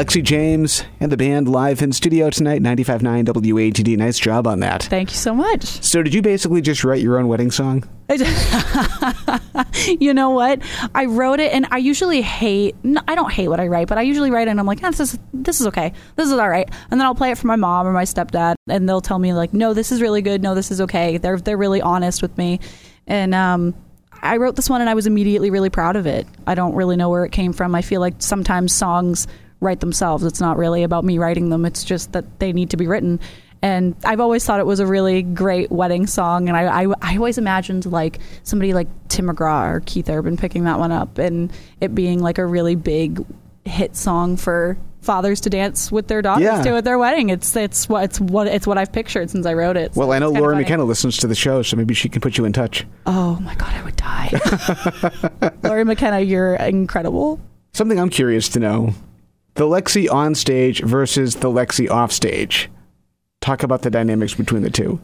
Lexi 0.00 0.22
James 0.22 0.82
and 0.98 1.12
the 1.12 1.16
band 1.18 1.46
live 1.46 1.82
in 1.82 1.92
studio 1.92 2.30
tonight, 2.30 2.62
95.9 2.62 3.26
WATD. 3.26 3.98
Nice 3.98 4.18
job 4.18 4.46
on 4.46 4.60
that. 4.60 4.84
Thank 4.84 5.10
you 5.10 5.16
so 5.18 5.34
much. 5.34 5.64
So, 5.84 6.02
did 6.02 6.14
you 6.14 6.22
basically 6.22 6.62
just 6.62 6.84
write 6.84 7.02
your 7.02 7.18
own 7.18 7.28
wedding 7.28 7.50
song? 7.50 7.86
you 10.00 10.14
know 10.14 10.30
what? 10.30 10.62
I 10.94 11.04
wrote 11.04 11.38
it, 11.38 11.52
and 11.52 11.66
I 11.70 11.76
usually 11.76 12.22
hate. 12.22 12.76
No, 12.82 13.02
I 13.06 13.14
don't 13.14 13.30
hate 13.30 13.48
what 13.48 13.60
I 13.60 13.66
write, 13.68 13.88
but 13.88 13.98
I 13.98 14.00
usually 14.00 14.30
write 14.30 14.48
it, 14.48 14.52
and 14.52 14.58
I'm 14.58 14.64
like, 14.64 14.82
ah, 14.82 14.88
this 14.88 15.00
is 15.00 15.18
this 15.34 15.60
is 15.60 15.66
okay. 15.66 15.92
This 16.16 16.28
is 16.28 16.32
all 16.32 16.48
right. 16.48 16.66
And 16.90 16.98
then 16.98 17.06
I'll 17.06 17.14
play 17.14 17.30
it 17.30 17.36
for 17.36 17.48
my 17.48 17.56
mom 17.56 17.86
or 17.86 17.92
my 17.92 18.04
stepdad, 18.04 18.54
and 18.70 18.88
they'll 18.88 19.02
tell 19.02 19.18
me 19.18 19.34
like, 19.34 19.52
no, 19.52 19.74
this 19.74 19.92
is 19.92 20.00
really 20.00 20.22
good. 20.22 20.40
No, 20.40 20.54
this 20.54 20.70
is 20.70 20.80
okay. 20.80 21.18
They're 21.18 21.36
they're 21.36 21.58
really 21.58 21.82
honest 21.82 22.22
with 22.22 22.38
me, 22.38 22.60
and 23.06 23.34
um, 23.34 23.74
I 24.22 24.38
wrote 24.38 24.56
this 24.56 24.70
one, 24.70 24.80
and 24.80 24.88
I 24.88 24.94
was 24.94 25.06
immediately 25.06 25.50
really 25.50 25.68
proud 25.68 25.96
of 25.96 26.06
it. 26.06 26.26
I 26.46 26.54
don't 26.54 26.74
really 26.74 26.96
know 26.96 27.10
where 27.10 27.26
it 27.26 27.32
came 27.32 27.52
from. 27.52 27.74
I 27.74 27.82
feel 27.82 28.00
like 28.00 28.14
sometimes 28.20 28.74
songs 28.74 29.26
write 29.60 29.80
themselves. 29.80 30.24
It's 30.24 30.40
not 30.40 30.56
really 30.56 30.82
about 30.82 31.04
me 31.04 31.18
writing 31.18 31.50
them. 31.50 31.64
It's 31.64 31.84
just 31.84 32.12
that 32.12 32.38
they 32.40 32.52
need 32.52 32.70
to 32.70 32.76
be 32.76 32.86
written. 32.86 33.20
And 33.62 33.94
I've 34.04 34.20
always 34.20 34.44
thought 34.44 34.58
it 34.58 34.64
was 34.66 34.80
a 34.80 34.86
really 34.86 35.22
great 35.22 35.70
wedding 35.70 36.06
song. 36.06 36.48
And 36.48 36.56
I, 36.56 36.84
I, 36.84 36.94
I 37.02 37.16
always 37.16 37.36
imagined 37.36 37.84
like 37.84 38.18
somebody 38.42 38.72
like 38.72 38.88
Tim 39.08 39.26
McGraw 39.26 39.70
or 39.74 39.80
Keith 39.80 40.08
Urban 40.08 40.38
picking 40.38 40.64
that 40.64 40.78
one 40.78 40.92
up 40.92 41.18
and 41.18 41.52
it 41.80 41.94
being 41.94 42.20
like 42.20 42.38
a 42.38 42.46
really 42.46 42.74
big 42.74 43.22
hit 43.66 43.96
song 43.96 44.38
for 44.38 44.78
fathers 45.02 45.40
to 45.42 45.50
dance 45.50 45.90
with 45.92 46.08
their 46.08 46.22
daughters 46.22 46.44
Yeah. 46.44 46.62
to 46.62 46.76
at 46.76 46.84
their 46.84 46.98
wedding. 46.98 47.28
It's 47.30 47.54
it's 47.56 47.88
what 47.88 48.04
it's 48.04 48.18
what 48.20 48.46
it's 48.46 48.66
what 48.66 48.78
I've 48.78 48.92
pictured 48.92 49.28
since 49.30 49.44
I 49.44 49.52
wrote 49.54 49.76
it. 49.76 49.94
So 49.94 50.00
Well, 50.00 50.12
I 50.12 50.18
know 50.18 50.30
Lori. 50.30 50.56
McKenna 50.56 50.84
listens 50.84 51.16
to 51.18 51.26
the 51.26 51.34
show, 51.34 51.62
so 51.62 51.76
maybe 51.76 51.92
she 51.94 52.08
can 52.08 52.20
put 52.22 52.38
you 52.38 52.44
in 52.46 52.52
touch. 52.54 52.86
Oh 53.06 53.38
my 53.40 53.54
god, 53.56 53.74
I 53.74 53.82
would 53.82 53.96
die. 53.96 55.50
Lori 55.62 55.84
McKenna, 55.84 56.20
you're 56.20 56.54
incredible. 56.56 57.40
Something 57.72 57.98
I'm 58.00 58.10
curious 58.10 58.48
to 58.50 58.58
know 58.58 58.94
the 59.60 59.66
Lexi 59.66 60.10
on 60.10 60.34
stage 60.34 60.80
versus 60.80 61.34
the 61.34 61.48
Lexi 61.48 61.90
off 61.90 62.12
stage. 62.12 62.70
Talk 63.42 63.62
about 63.62 63.82
the 63.82 63.90
dynamics 63.90 64.32
between 64.32 64.62
the 64.62 64.70
two. 64.70 64.98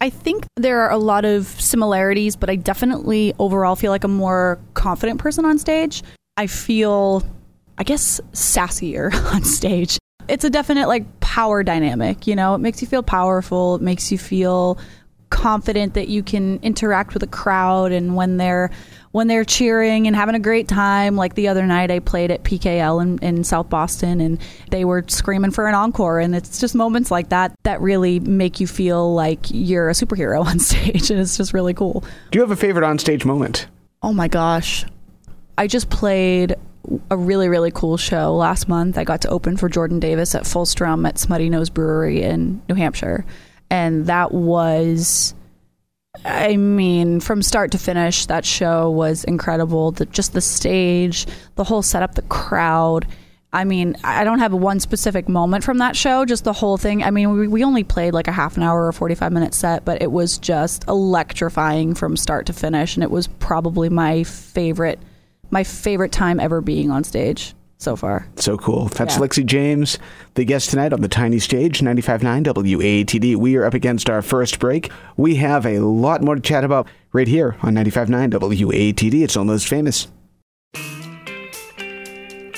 I 0.00 0.10
think 0.10 0.44
there 0.56 0.80
are 0.80 0.90
a 0.90 0.98
lot 0.98 1.24
of 1.24 1.46
similarities, 1.46 2.34
but 2.34 2.50
I 2.50 2.56
definitely 2.56 3.32
overall 3.38 3.76
feel 3.76 3.92
like 3.92 4.02
a 4.02 4.08
more 4.08 4.58
confident 4.74 5.20
person 5.20 5.44
on 5.44 5.56
stage. 5.60 6.02
I 6.36 6.48
feel, 6.48 7.22
I 7.78 7.84
guess, 7.84 8.20
sassier 8.32 9.14
on 9.32 9.44
stage. 9.44 9.98
It's 10.26 10.42
a 10.42 10.50
definite 10.50 10.88
like 10.88 11.20
power 11.20 11.62
dynamic, 11.62 12.26
you 12.26 12.34
know, 12.34 12.56
it 12.56 12.58
makes 12.58 12.82
you 12.82 12.88
feel 12.88 13.04
powerful, 13.04 13.76
it 13.76 13.82
makes 13.82 14.10
you 14.10 14.18
feel 14.18 14.80
confident 15.30 15.94
that 15.94 16.08
you 16.08 16.24
can 16.24 16.58
interact 16.62 17.14
with 17.14 17.22
a 17.22 17.28
crowd 17.28 17.92
and 17.92 18.16
when 18.16 18.36
they're 18.36 18.72
when 19.16 19.28
they're 19.28 19.44
cheering 19.44 20.06
and 20.06 20.14
having 20.14 20.34
a 20.34 20.38
great 20.38 20.68
time 20.68 21.16
like 21.16 21.34
the 21.34 21.48
other 21.48 21.64
night 21.64 21.90
i 21.90 21.98
played 21.98 22.30
at 22.30 22.44
pkl 22.44 23.00
in, 23.00 23.18
in 23.18 23.42
south 23.42 23.70
boston 23.70 24.20
and 24.20 24.38
they 24.70 24.84
were 24.84 25.02
screaming 25.08 25.50
for 25.50 25.66
an 25.66 25.74
encore 25.74 26.20
and 26.20 26.36
it's 26.36 26.60
just 26.60 26.74
moments 26.74 27.10
like 27.10 27.30
that 27.30 27.54
that 27.62 27.80
really 27.80 28.20
make 28.20 28.60
you 28.60 28.66
feel 28.66 29.14
like 29.14 29.38
you're 29.48 29.88
a 29.88 29.94
superhero 29.94 30.44
on 30.44 30.58
stage 30.58 31.10
and 31.10 31.18
it's 31.18 31.38
just 31.38 31.54
really 31.54 31.72
cool 31.72 32.04
Do 32.30 32.38
you 32.38 32.42
have 32.42 32.50
a 32.50 32.56
favorite 32.56 32.84
on 32.84 32.98
stage 32.98 33.24
moment? 33.24 33.66
Oh 34.02 34.12
my 34.12 34.28
gosh. 34.28 34.84
I 35.58 35.66
just 35.66 35.90
played 35.90 36.54
a 37.10 37.16
really, 37.16 37.48
really 37.48 37.70
cool 37.70 37.96
show 37.96 38.36
last 38.36 38.68
month. 38.68 38.98
I 38.98 39.04
got 39.04 39.22
to 39.22 39.28
open 39.28 39.56
for 39.56 39.68
Jordan 39.68 39.98
Davis 39.98 40.34
at 40.34 40.46
Full 40.46 40.66
Strum 40.66 41.04
at 41.06 41.16
Smuttynose 41.16 41.72
Brewery 41.72 42.22
in 42.22 42.62
New 42.68 42.76
Hampshire. 42.76 43.24
And 43.68 44.06
that 44.06 44.32
was, 44.32 45.34
I 46.24 46.56
mean, 46.56 47.20
from 47.20 47.42
start 47.42 47.72
to 47.72 47.78
finish, 47.78 48.26
that 48.26 48.44
show 48.44 48.90
was 48.90 49.24
incredible. 49.24 49.92
The, 49.92 50.06
just 50.06 50.32
the 50.32 50.40
stage, 50.40 51.26
the 51.56 51.64
whole 51.64 51.82
setup, 51.82 52.14
the 52.14 52.22
crowd. 52.22 53.06
I 53.52 53.64
mean, 53.64 53.96
I 54.04 54.22
don't 54.22 54.38
have 54.38 54.52
one 54.52 54.80
specific 54.80 55.28
moment 55.28 55.64
from 55.64 55.78
that 55.78 55.96
show, 55.96 56.24
just 56.24 56.44
the 56.44 56.52
whole 56.52 56.76
thing. 56.76 57.02
I 57.02 57.10
mean, 57.10 57.32
we, 57.32 57.48
we 57.48 57.64
only 57.64 57.84
played 57.84 58.14
like 58.14 58.28
a 58.28 58.32
half 58.32 58.56
an 58.56 58.62
hour 58.62 58.86
or 58.86 58.92
45 58.92 59.32
minute 59.32 59.54
set, 59.54 59.84
but 59.84 60.00
it 60.02 60.12
was 60.12 60.38
just 60.38 60.86
electrifying 60.86 61.94
from 61.94 62.16
start 62.16 62.46
to 62.46 62.52
finish. 62.52 62.96
And 62.96 63.02
it 63.02 63.10
was 63.10 63.26
probably 63.26 63.88
my 63.88 64.22
favorite, 64.22 65.00
my 65.50 65.64
favorite 65.64 66.12
time 66.12 66.38
ever 66.38 66.60
being 66.60 66.90
on 66.90 67.02
stage 67.02 67.55
so 67.78 67.96
far. 67.96 68.26
So 68.36 68.56
cool. 68.56 68.86
That's 68.86 69.16
Yeah. 69.16 69.22
Lexi 69.22 69.44
James, 69.44 69.98
the 70.34 70.44
guest 70.44 70.70
tonight 70.70 70.92
on 70.92 71.00
the 71.00 71.08
tiny 71.08 71.38
stage, 71.38 71.80
95.9 71.80 72.44
WATD. 72.44 73.36
We 73.36 73.56
are 73.56 73.64
up 73.64 73.74
against 73.74 74.08
our 74.10 74.22
first 74.22 74.58
break. 74.58 74.90
We 75.16 75.36
have 75.36 75.66
a 75.66 75.80
lot 75.80 76.22
more 76.22 76.34
to 76.34 76.40
chat 76.40 76.64
about 76.64 76.86
right 77.12 77.28
here 77.28 77.56
on 77.62 77.74
95.9 77.74 78.30
WATD. 78.30 79.22
It's 79.22 79.36
almost 79.36 79.68
famous. 79.68 80.08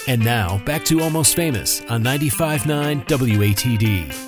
And 0.07 0.25
now, 0.25 0.63
back 0.65 0.85
to 0.87 1.03
Almost 1.03 1.37
Famous 1.37 1.83
on 1.91 2.03
95.9 2.03 3.05
WATD. 3.07 4.28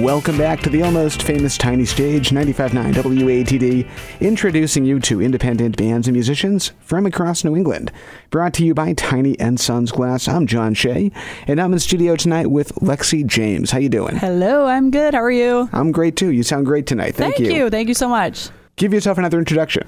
Welcome 0.00 0.38
back 0.38 0.60
to 0.60 0.70
the 0.70 0.82
almost 0.82 1.24
famous 1.24 1.58
tiny 1.58 1.84
stage, 1.84 2.30
95.9 2.30 2.94
WATD, 2.94 3.86
introducing 4.22 4.86
you 4.86 4.98
to 5.00 5.20
independent 5.20 5.76
bands 5.76 6.06
and 6.06 6.14
musicians 6.14 6.72
from 6.80 7.04
across 7.04 7.44
New 7.44 7.54
England. 7.54 7.92
Brought 8.30 8.54
to 8.54 8.64
you 8.64 8.72
by 8.72 8.94
Tiny 8.94 9.38
and 9.38 9.60
Sons 9.60 9.92
Glass. 9.92 10.26
I'm 10.26 10.46
John 10.46 10.72
Shea, 10.72 11.12
and 11.46 11.60
I'm 11.60 11.74
in 11.74 11.78
studio 11.80 12.16
tonight 12.16 12.46
with 12.46 12.74
Lexi 12.76 13.26
James. 13.26 13.72
How 13.72 13.78
you 13.78 13.90
doing? 13.90 14.16
Hello, 14.16 14.64
I'm 14.64 14.90
good. 14.90 15.12
How 15.12 15.20
are 15.20 15.30
you? 15.30 15.68
I'm 15.70 15.92
great 15.92 16.16
too. 16.16 16.30
You 16.30 16.44
sound 16.44 16.64
great 16.64 16.86
tonight. 16.86 17.14
Thank, 17.14 17.38
you. 17.38 17.68
Thank 17.68 17.88
you 17.88 17.94
so 17.94 18.08
much. 18.08 18.48
Give 18.76 18.94
yourself 18.94 19.18
another 19.18 19.38
introduction. 19.38 19.86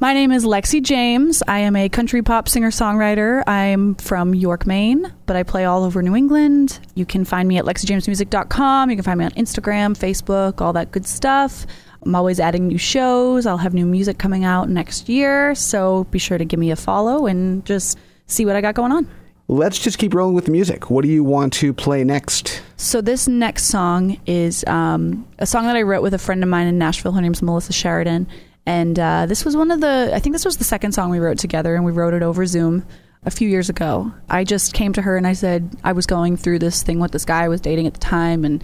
My 0.00 0.12
name 0.12 0.32
is 0.32 0.44
Lexi 0.44 0.82
James. 0.82 1.40
I 1.46 1.60
am 1.60 1.76
a 1.76 1.88
country 1.88 2.20
pop 2.20 2.48
singer 2.48 2.70
songwriter. 2.70 3.44
I'm 3.46 3.94
from 3.94 4.34
York, 4.34 4.66
Maine, 4.66 5.12
but 5.24 5.36
I 5.36 5.44
play 5.44 5.64
all 5.64 5.84
over 5.84 6.02
New 6.02 6.16
England. 6.16 6.80
You 6.96 7.06
can 7.06 7.24
find 7.24 7.48
me 7.48 7.58
at 7.58 7.64
lexijamesmusic.com. 7.64 8.90
You 8.90 8.96
can 8.96 9.04
find 9.04 9.18
me 9.20 9.24
on 9.24 9.30
Instagram, 9.32 9.96
Facebook, 9.96 10.60
all 10.60 10.72
that 10.72 10.90
good 10.90 11.06
stuff. 11.06 11.64
I'm 12.02 12.14
always 12.16 12.40
adding 12.40 12.66
new 12.66 12.76
shows. 12.76 13.46
I'll 13.46 13.56
have 13.56 13.72
new 13.72 13.86
music 13.86 14.18
coming 14.18 14.44
out 14.44 14.68
next 14.68 15.08
year, 15.08 15.54
so 15.54 16.04
be 16.10 16.18
sure 16.18 16.38
to 16.38 16.44
give 16.44 16.58
me 16.58 16.72
a 16.72 16.76
follow 16.76 17.26
and 17.26 17.64
just 17.64 17.96
see 18.26 18.44
what 18.44 18.56
I 18.56 18.60
got 18.60 18.74
going 18.74 18.90
on. 18.90 19.08
Let's 19.46 19.78
just 19.78 19.98
keep 19.98 20.12
rolling 20.12 20.34
with 20.34 20.46
the 20.46 20.50
music. 20.50 20.90
What 20.90 21.02
do 21.04 21.08
you 21.08 21.22
want 21.22 21.52
to 21.54 21.72
play 21.72 22.02
next? 22.02 22.62
So 22.76 23.00
this 23.00 23.28
next 23.28 23.66
song 23.66 24.18
is 24.26 24.64
um, 24.66 25.26
a 25.38 25.46
song 25.46 25.66
that 25.66 25.76
I 25.76 25.82
wrote 25.82 26.02
with 26.02 26.14
a 26.14 26.18
friend 26.18 26.42
of 26.42 26.48
mine 26.48 26.66
in 26.66 26.78
Nashville. 26.78 27.12
Her 27.12 27.20
name's 27.20 27.42
Melissa 27.42 27.72
Sheridan, 27.72 28.26
and 28.66 28.98
uh, 28.98 29.26
this 29.26 29.44
was 29.44 29.56
one 29.56 29.70
of 29.70 29.80
the. 29.80 30.10
I 30.14 30.18
think 30.18 30.34
this 30.34 30.44
was 30.44 30.56
the 30.56 30.64
second 30.64 30.92
song 30.92 31.10
we 31.10 31.18
wrote 31.18 31.38
together, 31.38 31.74
and 31.74 31.84
we 31.84 31.92
wrote 31.92 32.14
it 32.14 32.22
over 32.22 32.46
Zoom 32.46 32.86
a 33.24 33.30
few 33.30 33.48
years 33.48 33.68
ago. 33.68 34.12
I 34.28 34.44
just 34.44 34.74
came 34.74 34.92
to 34.94 35.02
her 35.02 35.16
and 35.16 35.26
I 35.26 35.32
said 35.32 35.70
I 35.82 35.92
was 35.92 36.06
going 36.06 36.36
through 36.36 36.58
this 36.58 36.82
thing 36.82 36.98
with 36.98 37.12
this 37.12 37.24
guy 37.24 37.44
I 37.44 37.48
was 37.48 37.60
dating 37.60 37.86
at 37.86 37.94
the 37.94 38.00
time, 38.00 38.44
and 38.44 38.62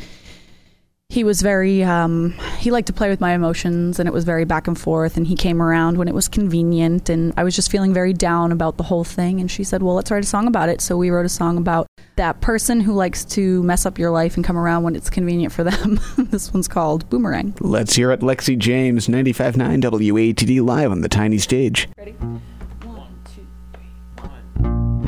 he 1.11 1.25
was 1.25 1.43
very 1.43 1.83
um, 1.83 2.33
he 2.59 2.71
liked 2.71 2.87
to 2.87 2.93
play 2.93 3.11
with 3.11 3.21
my 3.21 3.33
emotions 3.35 3.99
and 3.99 4.09
it 4.09 4.13
was 4.13 4.25
very 4.25 4.45
back 4.45 4.67
and 4.67 4.79
forth 4.79 5.17
and 5.17 5.27
he 5.27 5.37
came 5.37 5.61
around 5.61 5.99
when 5.99 6.09
it 6.09 6.15
was 6.15 6.29
convenient 6.29 7.09
and 7.09 7.35
i 7.37 7.43
was 7.45 7.55
just 7.57 7.71
feeling 7.71 7.93
very 7.93 8.13
down 8.13 8.53
about 8.53 8.77
the 8.77 8.85
whole 8.85 9.05
thing 9.05 9.41
and 9.41 9.51
she 9.51 9.65
said 9.65 9.83
well 9.83 9.95
let's 9.95 10.11
write 10.11 10.23
a 10.23 10.27
song 10.27 10.47
about 10.47 10.69
it. 10.69 10.81
So 10.81 10.97
we 10.97 11.11
wrote 11.11 11.27
a 11.27 11.31
song 11.31 11.59
about 11.59 11.87
that 12.17 12.41
person 12.41 12.81
who 12.81 12.93
likes 12.93 13.25
to 13.27 13.63
mess 13.63 13.85
up 13.85 13.99
your 13.99 14.11
life 14.11 14.37
and 14.37 14.45
come 14.45 14.57
around 14.57 14.85
when 14.85 14.95
it's 14.97 15.11
convenient 15.11 15.53
for 15.53 15.65
them. 15.65 16.01
This 16.31 16.53
one's 16.55 16.69
called 16.69 17.09
boomerang. 17.11 17.55
Let's 17.61 17.95
hear 17.97 18.13
it. 18.13 18.21
Lexi 18.21 18.57
James, 18.57 19.09
95.9 19.09 19.83
WATD, 19.83 20.63
live 20.65 20.93
on 20.93 21.01
the 21.01 21.09
tiny 21.09 21.39
stage. 21.39 21.89
ready? 21.99 22.13
One 22.13 23.09
two 23.35 23.47
three 23.73 23.91
I 24.19 25.00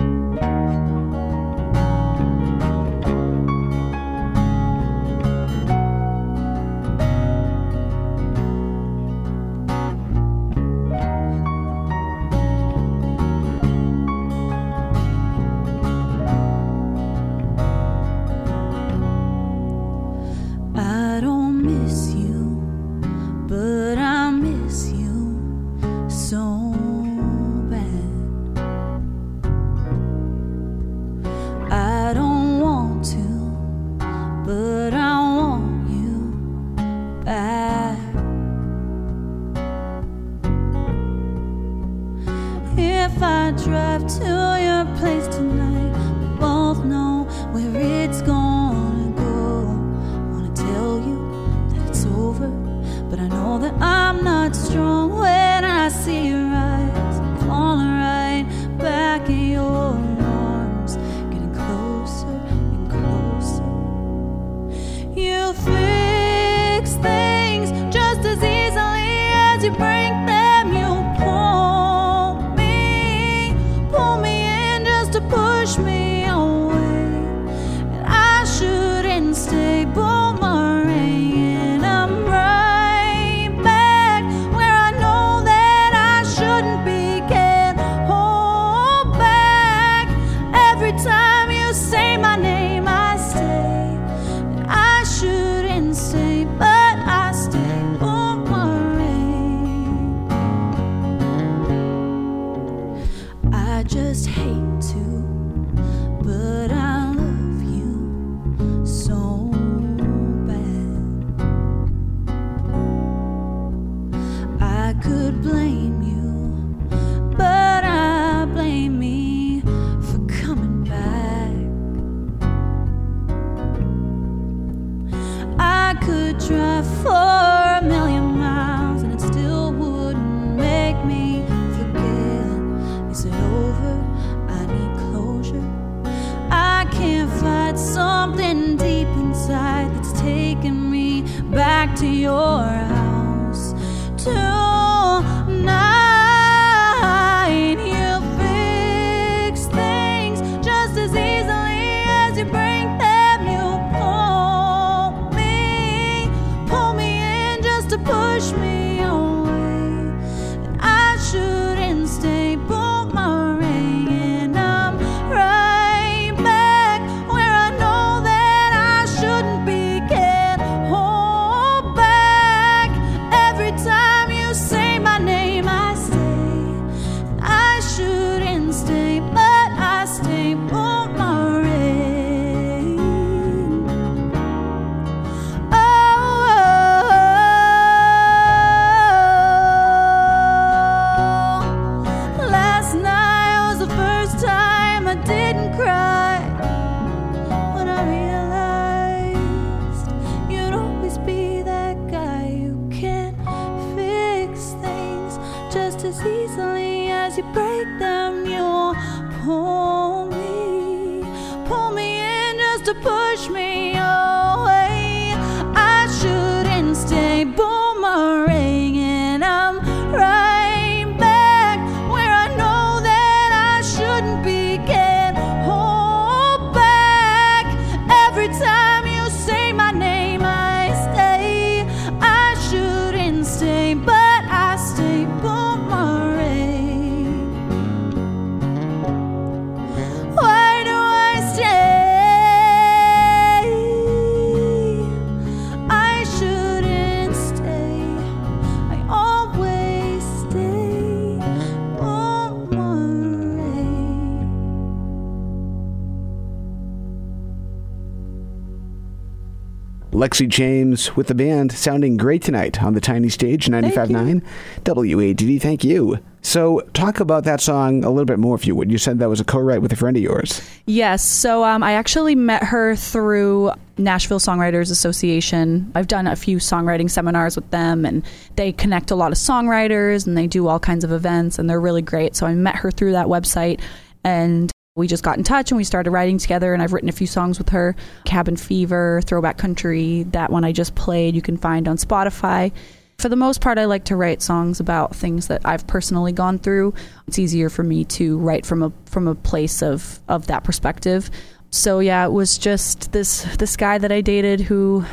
Lexi 260.23 260.49
James 260.49 261.17
with 261.17 261.27
the 261.27 261.35
band 261.35 261.73
sounding 261.73 262.17
great 262.17 262.43
tonight 262.43 262.81
on 262.81 262.95
the 262.95 263.01
tiny 263.01 263.29
stage 263.29 263.67
95.9 263.67 264.41
WATD. 264.85 265.61
Thank 265.61 265.83
you. 265.83 266.21
So, 266.43 266.83
talk 266.93 267.19
about 267.19 267.43
that 267.43 267.61
song 267.61 268.05
a 268.05 268.11
little 268.11 268.25
bit 268.25 268.39
more, 268.39 268.55
if 268.55 268.65
you 268.65 268.77
would. 268.77 268.93
You 268.93 268.99
said 268.99 269.19
that 269.19 269.29
was 269.29 269.41
a 269.41 269.45
co 269.45 269.59
write 269.59 269.83
with 269.83 269.93
a 269.93 269.97
friend 269.97 270.17
of 270.17 270.23
yours. 270.23 270.63
Yes. 270.87 271.25
So 271.25 271.65
um, 271.65 271.83
I 271.83 271.95
actually 271.95 272.37
met 272.37 272.63
her 272.63 272.95
through 272.95 273.73
Nashville 273.99 274.39
Songwriters 274.39 274.93
Association. 274.93 275.91
I've 275.97 276.07
done 276.07 276.29
a 276.29 276.37
few 276.37 276.59
songwriting 276.59 277.11
seminars 277.11 277.57
with 277.57 277.69
them, 277.71 278.05
and 278.05 278.25
they 278.55 278.71
connect 278.71 279.11
a 279.11 279.17
lot 279.17 279.33
of 279.33 279.39
songwriters 279.39 280.25
and 280.25 280.39
they 280.39 280.47
do 280.47 280.69
all 280.69 280.79
kinds 280.79 281.03
of 281.03 281.11
events, 281.11 281.59
and 281.59 281.69
they're 281.69 281.81
really 281.81 282.03
great. 282.03 282.37
So 282.37 282.47
I 282.47 282.55
met 282.55 282.77
her 282.77 282.93
through 282.93 283.13
that 283.13 283.27
website, 283.27 283.81
and 284.23 284.72
we 284.95 285.07
just 285.07 285.25
got 285.25 285.39
in 285.39 285.45
touch 285.45 285.71
and 285.71 285.79
we 285.79 285.85
started 285.85 286.11
writing 286.11 286.39
together. 286.39 286.75
And 286.75 286.83
I've 286.83 286.93
written 286.93 287.09
a 287.09 287.13
few 287.13 287.27
songs 287.27 287.59
with 287.59 287.71
her 287.71 287.97
Cabin 288.25 288.57
Fever, 288.57 289.23
Throwback 289.25 289.59
Country, 289.59 290.25
that 290.25 290.51
one 290.51 290.65
I 290.65 290.73
just 290.73 290.95
played, 290.95 291.35
you 291.35 291.43
can 291.43 291.57
find 291.57 291.89
on 291.89 291.97
Spotify. 291.97 292.73
For 293.19 293.29
the 293.29 293.37
most 293.37 293.61
part, 293.61 293.79
I 293.79 293.85
like 293.85 294.05
to 294.07 294.17
write 294.17 294.43
songs 294.43 294.81
about 294.81 295.15
things 295.15 295.47
that 295.49 295.63
I've 295.65 295.87
personally 295.87 296.33
gone 296.33 296.59
through. 296.59 296.95
It's 297.29 297.39
easier 297.39 297.71
for 297.71 297.85
me 297.85 298.05
to 298.07 298.39
write 298.39 298.67
from 298.67 298.83
a 298.83 298.93
from 299.07 299.29
a 299.29 299.35
place 299.35 299.83
of 299.83 300.21
of 300.29 300.49
that 300.49 300.65
perspective. 300.65 301.31
So 301.71 302.01
yeah, 302.01 302.27
it 302.27 302.33
was 302.33 302.59
just 302.59 303.13
this 303.13 303.45
this 303.59 303.77
guy 303.77 303.99
that 303.99 304.11
I 304.11 304.23
dated 304.23 304.61
who, 304.61 305.05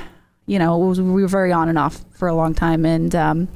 you 0.47 0.57
know, 0.57 0.77
was, 0.79 0.99
we 0.99 1.21
were 1.21 1.27
very 1.27 1.51
on 1.51 1.69
and 1.69 1.77
off 1.77 2.03
for 2.11 2.27
a 2.27 2.33
long 2.33 2.55
time, 2.55 2.83
and 2.83 3.13
um, 3.15 3.47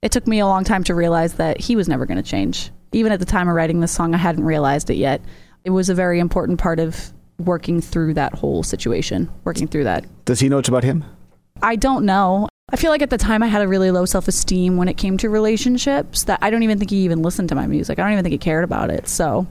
it 0.00 0.12
took 0.12 0.28
me 0.28 0.38
a 0.38 0.46
long 0.46 0.62
time 0.62 0.84
to 0.84 0.94
realize 0.94 1.34
that 1.34 1.60
he 1.60 1.74
was 1.74 1.88
never 1.88 2.06
going 2.06 2.22
to 2.22 2.22
change. 2.22 2.70
Even 2.96 3.12
at 3.12 3.20
the 3.20 3.26
time 3.26 3.46
of 3.46 3.54
writing 3.54 3.80
this 3.80 3.92
song, 3.92 4.14
I 4.14 4.16
hadn't 4.16 4.44
realized 4.44 4.88
it 4.88 4.94
yet. 4.96 5.20
It 5.64 5.70
was 5.70 5.90
a 5.90 5.94
very 5.94 6.18
important 6.18 6.58
part 6.58 6.80
of 6.80 7.12
working 7.38 7.82
through 7.82 8.14
that 8.14 8.32
whole 8.32 8.62
situation, 8.62 9.30
working 9.44 9.68
through 9.68 9.84
that. 9.84 10.06
Does 10.24 10.40
he 10.40 10.48
know 10.48 10.56
it's 10.56 10.70
about 10.70 10.82
him? 10.82 11.04
I 11.62 11.76
don't 11.76 12.06
know. 12.06 12.48
I 12.72 12.76
feel 12.76 12.90
like 12.90 13.02
at 13.02 13.10
the 13.10 13.18
time 13.18 13.42
I 13.42 13.48
had 13.48 13.60
a 13.60 13.68
really 13.68 13.90
low 13.90 14.06
self 14.06 14.28
esteem 14.28 14.78
when 14.78 14.88
it 14.88 14.96
came 14.96 15.18
to 15.18 15.28
relationships 15.28 16.24
that 16.24 16.38
I 16.40 16.48
don't 16.48 16.62
even 16.62 16.78
think 16.78 16.90
he 16.90 17.04
even 17.04 17.20
listened 17.20 17.50
to 17.50 17.54
my 17.54 17.66
music. 17.66 17.98
I 17.98 18.02
don't 18.02 18.12
even 18.12 18.24
think 18.24 18.32
he 18.32 18.38
cared 18.38 18.64
about 18.64 18.88
it. 18.88 19.08
So 19.08 19.46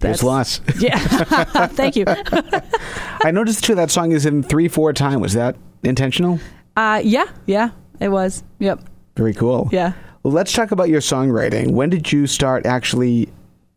There's 0.00 0.22
lots. 0.22 0.60
Yeah. 0.78 0.98
Thank 1.68 1.96
you. 1.96 2.04
I 3.24 3.30
noticed 3.32 3.64
too 3.64 3.74
that 3.76 3.90
song 3.90 4.12
is 4.12 4.26
in 4.26 4.42
3 4.42 4.68
4 4.68 4.92
time. 4.92 5.20
Was 5.20 5.32
that 5.32 5.56
intentional? 5.82 6.38
Uh, 6.76 7.00
yeah. 7.02 7.24
Yeah. 7.46 7.70
It 8.00 8.10
was. 8.10 8.44
Yep. 8.58 8.80
Very 9.16 9.32
cool. 9.32 9.70
Yeah. 9.72 9.94
Let's 10.22 10.52
talk 10.52 10.70
about 10.70 10.90
your 10.90 11.00
songwriting. 11.00 11.72
When 11.72 11.88
did 11.88 12.12
you 12.12 12.26
start 12.26 12.66
actually 12.66 13.30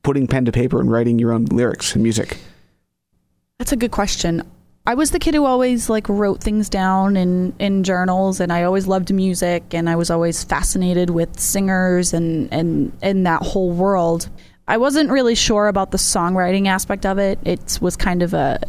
putting 0.03 0.27
pen 0.27 0.43
to 0.45 0.51
paper 0.51 0.82
and 0.82 0.91
writing 0.91 1.17
your 1.17 1.32
own 1.32 1.45
lyrics 1.45 1.93
and 1.93 2.03
music? 2.03 2.38
That's 3.60 3.71
a 3.71 3.77
good 3.77 3.91
question. 3.91 4.43
I 4.86 4.95
was 4.95 5.12
the 5.12 5.19
kid 5.19 5.34
who 5.36 5.45
always 5.45 5.89
like 5.89 6.10
wrote 6.10 6.43
things 6.43 6.67
down 6.67 7.15
in 7.15 7.53
in 7.58 7.86
journals 7.86 8.41
and 8.41 8.51
I 8.51 8.63
always 8.63 8.86
loved 8.86 9.13
music 9.13 9.73
and 9.73 9.89
I 9.89 9.95
was 9.95 10.10
always 10.10 10.43
fascinated 10.43 11.10
with 11.12 11.39
singers 11.39 12.13
and 12.13 12.51
and 12.51 12.91
and 13.01 13.25
that 13.25 13.41
whole 13.41 13.71
world. 13.71 14.27
I 14.67 14.75
wasn't 14.75 15.10
really 15.10 15.36
sure 15.36 15.69
about 15.69 15.91
the 15.91 15.97
songwriting 15.97 16.67
aspect 16.67 17.06
of 17.06 17.17
it. 17.17 17.39
It 17.45 17.79
was 17.79 17.95
kind 17.95 18.21
of 18.21 18.34
a 18.34 18.60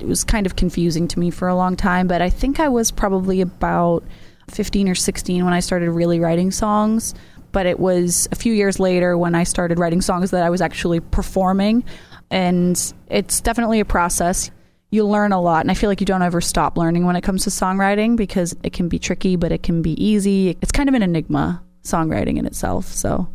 it 0.00 0.06
was 0.06 0.24
kind 0.24 0.46
of 0.46 0.56
confusing 0.56 1.06
to 1.08 1.18
me 1.18 1.28
for 1.28 1.48
a 1.48 1.54
long 1.54 1.76
time, 1.76 2.06
but 2.06 2.22
I 2.22 2.30
think 2.30 2.58
I 2.58 2.68
was 2.68 2.90
probably 2.90 3.42
about 3.42 4.02
15 4.50 4.88
or 4.88 4.94
16 4.94 5.44
when 5.44 5.54
I 5.54 5.60
started 5.60 5.90
really 5.90 6.20
writing 6.20 6.50
songs. 6.50 7.14
But 7.52 7.66
it 7.66 7.78
was 7.78 8.28
a 8.32 8.36
few 8.36 8.52
years 8.52 8.80
later 8.80 9.16
when 9.16 9.34
I 9.34 9.44
started 9.44 9.78
writing 9.78 10.00
songs 10.00 10.32
that 10.32 10.42
I 10.42 10.50
was 10.50 10.60
actually 10.60 11.00
performing 11.00 11.84
and 12.30 12.94
it's 13.08 13.40
definitely 13.40 13.80
a 13.80 13.84
process. 13.84 14.50
You 14.90 15.06
learn 15.06 15.32
a 15.32 15.40
lot, 15.40 15.60
and 15.62 15.70
I 15.70 15.74
feel 15.74 15.90
like 15.90 16.00
you 16.00 16.06
don't 16.06 16.22
ever 16.22 16.40
stop 16.40 16.76
learning 16.76 17.04
when 17.04 17.16
it 17.16 17.22
comes 17.22 17.44
to 17.44 17.50
songwriting 17.50 18.16
because 18.16 18.56
it 18.62 18.72
can 18.72 18.88
be 18.88 18.98
tricky, 18.98 19.36
but 19.36 19.52
it 19.52 19.62
can 19.62 19.82
be 19.82 19.92
easy. 20.04 20.56
It's 20.60 20.72
kind 20.72 20.88
of 20.88 20.94
an 20.94 21.02
enigma, 21.02 21.62
songwriting 21.82 22.38
in 22.38 22.46
itself. 22.46 22.86
So, 22.86 23.28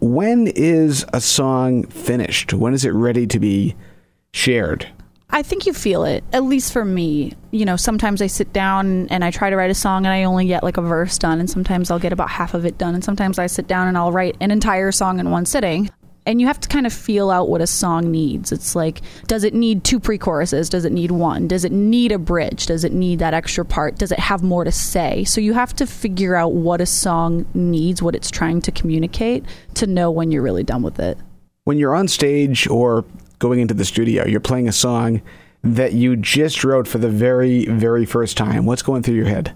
When 0.00 0.48
is 0.48 1.04
a 1.12 1.20
song 1.20 1.84
finished? 1.86 2.52
When 2.52 2.74
is 2.74 2.84
it 2.84 2.90
ready 2.90 3.26
to 3.28 3.38
be 3.38 3.76
shared? 4.32 4.88
I 5.34 5.42
think 5.42 5.64
you 5.64 5.72
feel 5.72 6.04
it, 6.04 6.22
at 6.34 6.44
least 6.44 6.74
for 6.74 6.84
me. 6.84 7.32
You 7.52 7.64
know, 7.64 7.76
sometimes 7.76 8.20
I 8.20 8.26
sit 8.26 8.52
down 8.52 9.08
and 9.08 9.24
I 9.24 9.30
try 9.30 9.48
to 9.48 9.56
write 9.56 9.70
a 9.70 9.74
song 9.74 10.04
and 10.04 10.12
I 10.12 10.24
only 10.24 10.46
get 10.46 10.62
like 10.62 10.76
a 10.76 10.82
verse 10.82 11.16
done, 11.16 11.40
and 11.40 11.48
sometimes 11.48 11.90
I'll 11.90 11.98
get 11.98 12.12
about 12.12 12.28
half 12.28 12.52
of 12.52 12.66
it 12.66 12.76
done, 12.76 12.94
and 12.94 13.02
sometimes 13.02 13.38
I 13.38 13.46
sit 13.46 13.66
down 13.66 13.88
and 13.88 13.96
I'll 13.96 14.12
write 14.12 14.36
an 14.40 14.50
entire 14.50 14.92
song 14.92 15.18
in 15.18 15.30
one 15.30 15.46
sitting. 15.46 15.90
And 16.24 16.40
you 16.40 16.46
have 16.46 16.60
to 16.60 16.68
kind 16.68 16.86
of 16.86 16.92
feel 16.92 17.30
out 17.30 17.48
what 17.48 17.60
a 17.60 17.66
song 17.66 18.12
needs. 18.12 18.52
It's 18.52 18.76
like, 18.76 19.00
does 19.26 19.42
it 19.42 19.54
need 19.54 19.82
two 19.82 19.98
pre 19.98 20.18
choruses? 20.18 20.68
Does 20.68 20.84
it 20.84 20.92
need 20.92 21.10
one? 21.10 21.48
Does 21.48 21.64
it 21.64 21.72
need 21.72 22.12
a 22.12 22.18
bridge? 22.18 22.66
Does 22.66 22.84
it 22.84 22.92
need 22.92 23.18
that 23.18 23.34
extra 23.34 23.64
part? 23.64 23.98
Does 23.98 24.12
it 24.12 24.20
have 24.20 24.42
more 24.42 24.62
to 24.62 24.70
say? 24.70 25.24
So 25.24 25.40
you 25.40 25.54
have 25.54 25.74
to 25.76 25.86
figure 25.86 26.36
out 26.36 26.52
what 26.52 26.80
a 26.80 26.86
song 26.86 27.46
needs, 27.54 28.02
what 28.02 28.14
it's 28.14 28.30
trying 28.30 28.60
to 28.62 28.70
communicate 28.70 29.44
to 29.74 29.86
know 29.86 30.12
when 30.12 30.30
you're 30.30 30.42
really 30.42 30.62
done 30.62 30.82
with 30.82 31.00
it. 31.00 31.18
When 31.64 31.78
you're 31.78 31.94
on 31.94 32.06
stage 32.06 32.68
or 32.68 33.04
going 33.42 33.60
into 33.60 33.74
the 33.74 33.84
studio, 33.84 34.24
you're 34.26 34.40
playing 34.40 34.68
a 34.68 34.72
song 34.72 35.20
that 35.62 35.92
you 35.92 36.16
just 36.16 36.64
wrote 36.64 36.88
for 36.88 36.98
the 36.98 37.08
very, 37.08 37.66
very 37.66 38.04
first 38.04 38.36
time. 38.36 38.64
What's 38.64 38.82
going 38.82 39.02
through 39.02 39.16
your 39.16 39.26
head? 39.26 39.54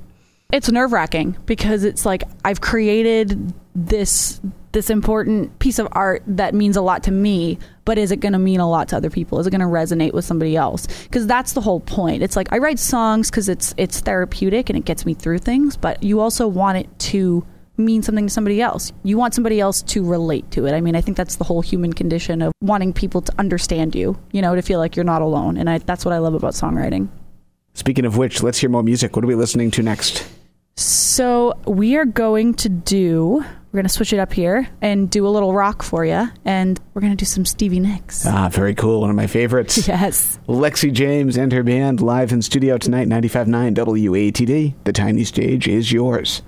it's 0.53 0.71
nerve 0.71 0.93
wracking 0.93 1.37
because 1.47 1.85
it's 1.85 2.07
like 2.07 2.23
I've 2.45 2.61
created 2.61 3.53
this 3.75 4.41
this 4.73 4.91
important 4.91 5.59
piece 5.59 5.79
of 5.79 5.89
art 5.93 6.23
that 6.27 6.55
means 6.55 6.77
a 6.77 6.83
lot 6.83 7.03
to 7.05 7.11
me, 7.11 7.59
but 7.87 7.97
is 7.97 8.13
it 8.13 8.21
going 8.21 8.35
to 8.35 8.39
mean 8.39 8.61
a 8.61 8.69
lot 8.69 8.89
to 8.89 8.97
other 8.97 9.09
people? 9.09 9.41
Is 9.41 9.47
it 9.47 9.51
going 9.51 9.61
to 9.63 9.67
resonate 9.67 10.13
with 10.13 10.25
somebody 10.25 10.55
else? 10.55 10.87
Because 11.05 11.27
that's 11.27 11.55
the 11.55 11.63
whole 11.63 11.81
point. 11.81 12.23
It's 12.23 12.37
like 12.37 12.53
I 12.53 12.59
write 12.59 12.79
songs 12.79 13.31
because 13.31 13.49
it's 13.49 13.75
it's 13.77 14.01
therapeutic 14.01 14.69
and 14.69 14.79
it 14.79 14.85
gets 14.85 15.05
me 15.05 15.15
through 15.15 15.39
things, 15.39 15.77
but 15.77 16.03
you 16.03 16.21
also 16.21 16.47
want 16.47 16.79
it 16.79 16.99
to 16.99 17.45
mean 17.77 18.03
something 18.03 18.27
to 18.27 18.33
somebody 18.33 18.61
else. 18.63 18.93
You 19.03 19.19
want 19.19 19.35
somebody 19.35 19.61
else 19.61 19.83
to 19.83 20.05
relate 20.05 20.51
to 20.53 20.67
it. 20.67 20.73
I 20.73 20.81
mean, 20.81 20.97
I 20.97 21.01
think 21.01 21.17
that's 21.17 21.37
the 21.37 21.45
whole 21.45 21.63
human 21.63 21.93
condition 21.93 22.43
of 22.43 22.53
wanting 22.61 22.93
people 22.93 23.21
to 23.23 23.33
understand 23.39 23.95
you, 23.95 24.19
you 24.33 24.43
know, 24.43 24.55
to 24.55 24.63
feel 24.63 24.79
like 24.79 24.97
you're 24.97 25.05
not 25.05 25.23
alone. 25.23 25.57
And 25.57 25.69
I, 25.69 25.79
that's 25.79 26.05
what 26.05 26.15
I 26.15 26.19
love 26.19 26.35
about 26.35 26.55
songwriting. 26.55 27.09
Speaking 27.75 28.07
of 28.07 28.17
which, 28.17 28.43
let's 28.43 28.59
hear 28.59 28.71
more 28.71 28.83
music. 28.83 29.17
What 29.17 29.25
are 29.25 29.29
we 29.29 29.35
listening 29.35 29.71
to 29.73 29.83
next? 29.83 30.27
So 30.77 31.55
we 31.67 31.97
are 31.97 32.05
going 32.05 32.55
to 32.55 32.69
do. 32.69 33.45
We're 33.73 33.79
going 33.79 33.85
to 33.85 33.93
switch 33.93 34.13
it 34.13 34.19
up 34.19 34.33
here 34.33 34.69
and 34.81 35.11
do 35.11 35.27
a 35.27 35.29
little 35.29 35.53
rock 35.53 35.83
for 35.83 36.05
you, 36.05 36.29
and 36.45 36.81
we're 36.95 37.01
going 37.01 37.13
to 37.13 37.17
do 37.17 37.27
some 37.27 37.45
Stevie 37.45 37.81
Nicks. 37.81 38.25
Ah, 38.27 38.49
very 38.49 38.75
cool. 38.75 39.03
One 39.03 39.11
of 39.11 39.17
my 39.17 39.27
favorites. 39.27 39.87
yes. 39.89 40.39
Lexi 40.49 40.93
James 40.93 41.37
and 41.37 41.53
her 41.53 41.63
band 41.63 42.01
live 42.01 42.33
in 42.33 42.41
studio 42.41 42.79
tonight, 42.79 43.09
95.9 43.09 43.75
WATD. 43.75 44.75
The 44.85 44.93
tiny 44.93 45.25
stage 45.25 45.69
is 45.69 45.93
yours. 45.93 46.43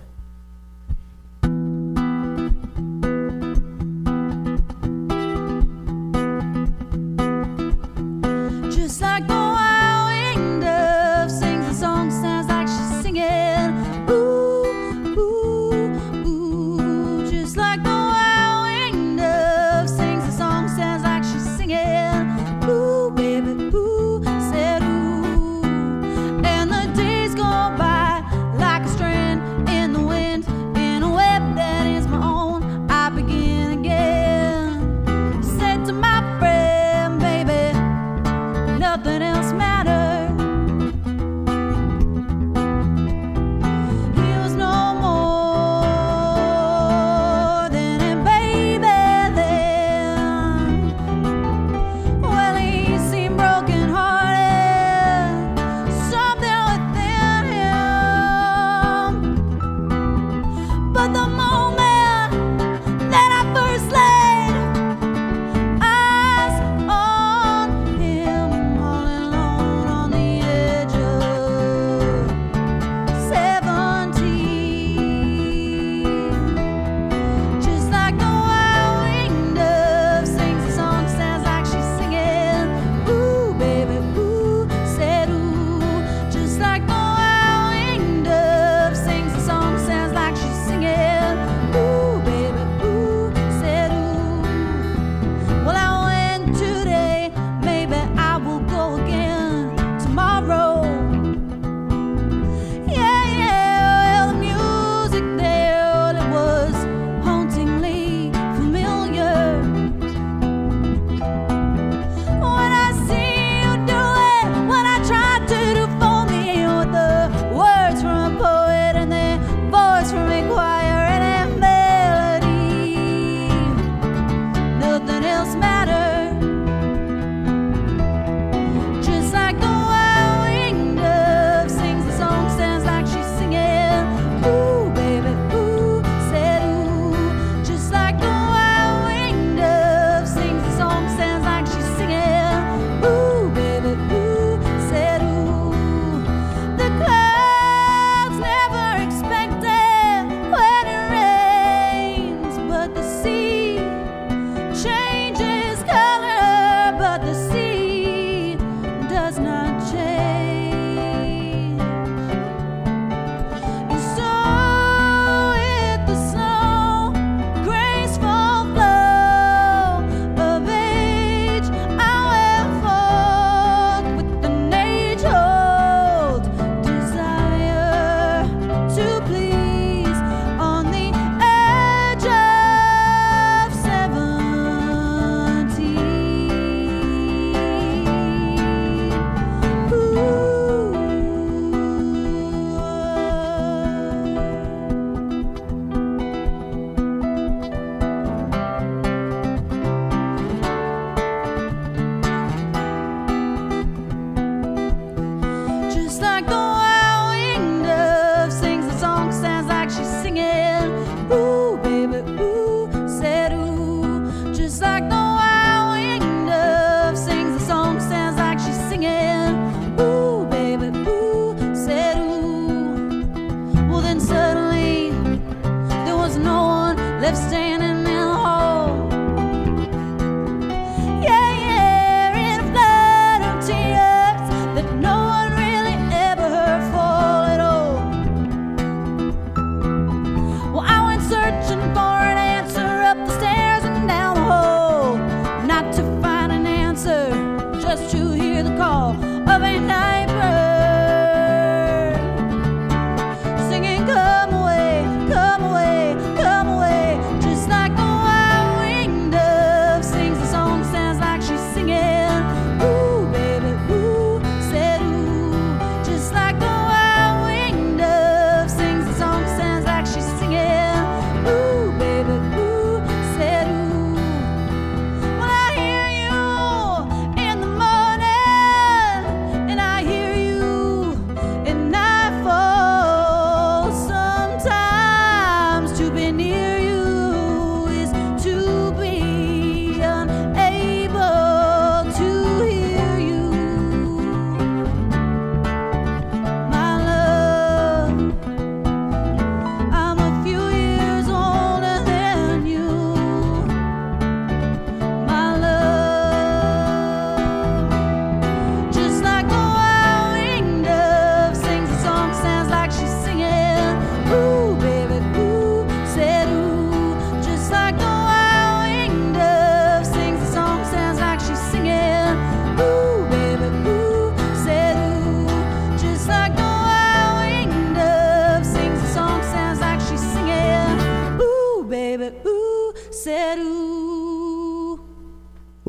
just 214.68 214.82
like 214.82 215.08
the 215.08 215.17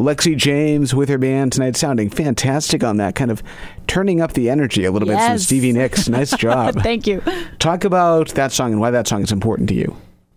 Lexi 0.10 0.36
James 0.36 0.96
with 0.96 1.08
her 1.10 1.20
band 1.20 1.54
tonight, 1.54 1.76
sounding 1.76 2.10
fantastic 2.10 2.84
on 2.84 2.98
that, 2.98 3.14
kind 3.14 3.30
of 3.30 3.44
turning 3.86 4.22
up 4.22 4.34
the 4.34 4.50
energy 4.50 4.86
a 4.86 4.92
little 4.92 5.08
bit 5.08 5.14
from 5.14 5.22
Yes. 5.22 5.44
Stevie 5.44 5.72
Nicks. 5.72 6.10
Nice 6.10 6.32
job. 6.38 6.82
Thank 6.82 7.06
you. 7.06 7.22
Talk 7.60 7.84
about 7.84 8.30
that 8.30 8.52
song 8.52 8.72
and 8.72 8.82
why 8.82 8.90
that 8.90 9.08
song 9.08 9.22
is 9.22 9.32
important 9.32 9.70
to 9.70 9.76
you. 9.76 9.96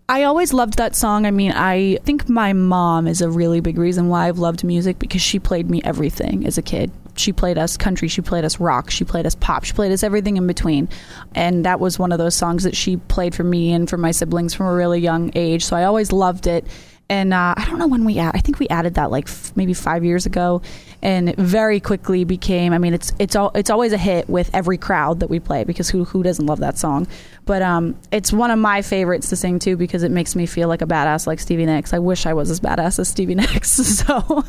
I 0.09 0.23
always 0.23 0.53
loved 0.53 0.77
that 0.77 0.95
song. 0.95 1.25
I 1.25 1.31
mean, 1.31 1.53
I 1.53 1.97
think 2.03 2.29
my 2.29 2.53
mom 2.53 3.07
is 3.07 3.21
a 3.21 3.29
really 3.31 3.61
big 3.61 3.79
reason 3.79 4.09
why 4.09 4.27
I've 4.27 4.37
loved 4.37 4.63
music 4.63 4.99
because 4.99 5.21
she 5.21 5.39
played 5.39 5.71
me 5.71 5.81
everything 5.83 6.45
as 6.45 6.57
a 6.59 6.61
kid. 6.61 6.91
She 7.15 7.31
played 7.31 7.57
us 7.57 7.75
country, 7.77 8.07
she 8.09 8.21
played 8.21 8.43
us 8.45 8.59
rock, 8.59 8.91
she 8.91 9.05
played 9.05 9.25
us 9.25 9.33
pop, 9.35 9.63
she 9.63 9.73
played 9.73 9.91
us 9.91 10.03
everything 10.03 10.37
in 10.37 10.45
between. 10.45 10.87
And 11.33 11.65
that 11.65 11.79
was 11.79 11.97
one 11.97 12.11
of 12.11 12.17
those 12.19 12.35
songs 12.35 12.63
that 12.63 12.75
she 12.75 12.97
played 12.97 13.33
for 13.33 13.43
me 13.43 13.71
and 13.71 13.89
for 13.89 13.97
my 13.97 14.11
siblings 14.11 14.53
from 14.53 14.67
a 14.67 14.73
really 14.73 14.99
young 14.99 15.31
age. 15.35 15.63
So 15.65 15.75
I 15.75 15.85
always 15.85 16.11
loved 16.11 16.45
it. 16.47 16.67
And 17.09 17.33
uh, 17.33 17.53
I 17.57 17.65
don't 17.65 17.77
know 17.79 17.87
when 17.87 18.05
we 18.05 18.17
add, 18.17 18.31
I 18.33 18.39
think 18.39 18.59
we 18.59 18.67
added 18.69 18.95
that 18.95 19.11
like 19.11 19.27
f- 19.27 19.51
maybe 19.55 19.73
five 19.73 20.03
years 20.05 20.25
ago, 20.25 20.61
and 21.01 21.29
it 21.29 21.37
very 21.37 21.79
quickly 21.79 22.23
became. 22.23 22.71
I 22.73 22.77
mean, 22.77 22.93
it's 22.93 23.11
it's 23.19 23.35
all 23.35 23.51
it's 23.53 23.69
always 23.69 23.91
a 23.91 23.97
hit 23.97 24.27
with 24.29 24.49
every 24.53 24.77
crowd 24.77 25.19
that 25.19 25.29
we 25.29 25.39
play 25.39 25.63
because 25.65 25.89
who 25.89 26.05
who 26.05 26.23
doesn't 26.23 26.45
love 26.45 26.59
that 26.61 26.77
song? 26.77 27.05
But 27.45 27.61
um, 27.61 27.95
it's 28.11 28.31
one 28.33 28.51
of 28.51 28.57
my 28.57 28.81
favorites 28.81 29.29
to 29.29 29.35
sing 29.35 29.59
too 29.59 29.75
because 29.77 30.01
it 30.03 30.11
makes 30.11 30.35
me 30.35 30.45
feel 30.45 30.69
like 30.69 30.81
a 30.81 30.87
badass 30.87 31.27
like 31.27 31.39
Stevie 31.39 31.65
Nicks. 31.65 31.93
I 31.93 31.99
wish 31.99 32.25
I 32.25 32.33
was 32.33 32.49
as 32.49 32.59
badass 32.61 32.97
as 32.99 33.09
Stevie 33.09 33.35
Nicks. 33.43 33.69
So 33.71 34.43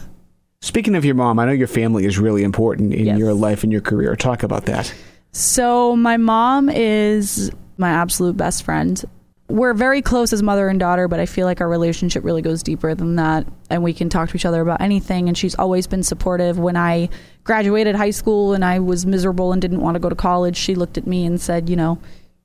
Speaking 0.62 0.94
of 0.94 1.04
your 1.04 1.16
mom, 1.16 1.38
I 1.40 1.44
know 1.46 1.52
your 1.52 1.66
family 1.66 2.06
is 2.06 2.18
really 2.18 2.42
important 2.44 2.94
in 2.94 3.04
Yes. 3.06 3.18
your 3.18 3.34
life 3.34 3.64
and 3.64 3.72
your 3.72 3.82
career. 3.82 4.16
Talk 4.16 4.42
about 4.44 4.64
that. 4.66 4.94
So 5.32 5.94
my 5.96 6.16
mom 6.16 6.70
is 6.70 7.50
my 7.76 7.90
absolute 7.90 8.36
best 8.36 8.62
friend. 8.62 9.04
We're 9.48 9.74
very 9.74 10.00
close 10.00 10.32
as 10.32 10.42
mother 10.42 10.68
and 10.68 10.80
daughter, 10.80 11.06
but 11.06 11.20
I 11.20 11.26
feel 11.26 11.46
like 11.46 11.60
our 11.60 11.68
relationship 11.68 12.24
really 12.24 12.40
goes 12.40 12.62
deeper 12.62 12.94
than 12.94 13.16
that. 13.16 13.46
And 13.68 13.82
we 13.82 13.92
can 13.92 14.08
talk 14.08 14.30
to 14.30 14.36
each 14.36 14.46
other 14.46 14.62
about 14.62 14.80
anything. 14.80 15.28
And 15.28 15.36
she's 15.36 15.54
always 15.54 15.86
been 15.86 16.02
supportive. 16.02 16.58
When 16.58 16.76
I 16.76 17.10
graduated 17.44 17.94
high 17.94 18.10
school 18.10 18.54
and 18.54 18.64
I 18.64 18.78
was 18.78 19.04
miserable 19.04 19.52
and 19.52 19.60
didn't 19.60 19.80
want 19.80 19.96
to 19.96 20.00
go 20.00 20.08
to 20.08 20.14
college, 20.14 20.56
she 20.56 20.74
looked 20.74 20.96
at 20.96 21.06
me 21.06 21.26
and 21.26 21.38
said, 21.38 21.68
You 21.68 21.76
know, 21.76 21.98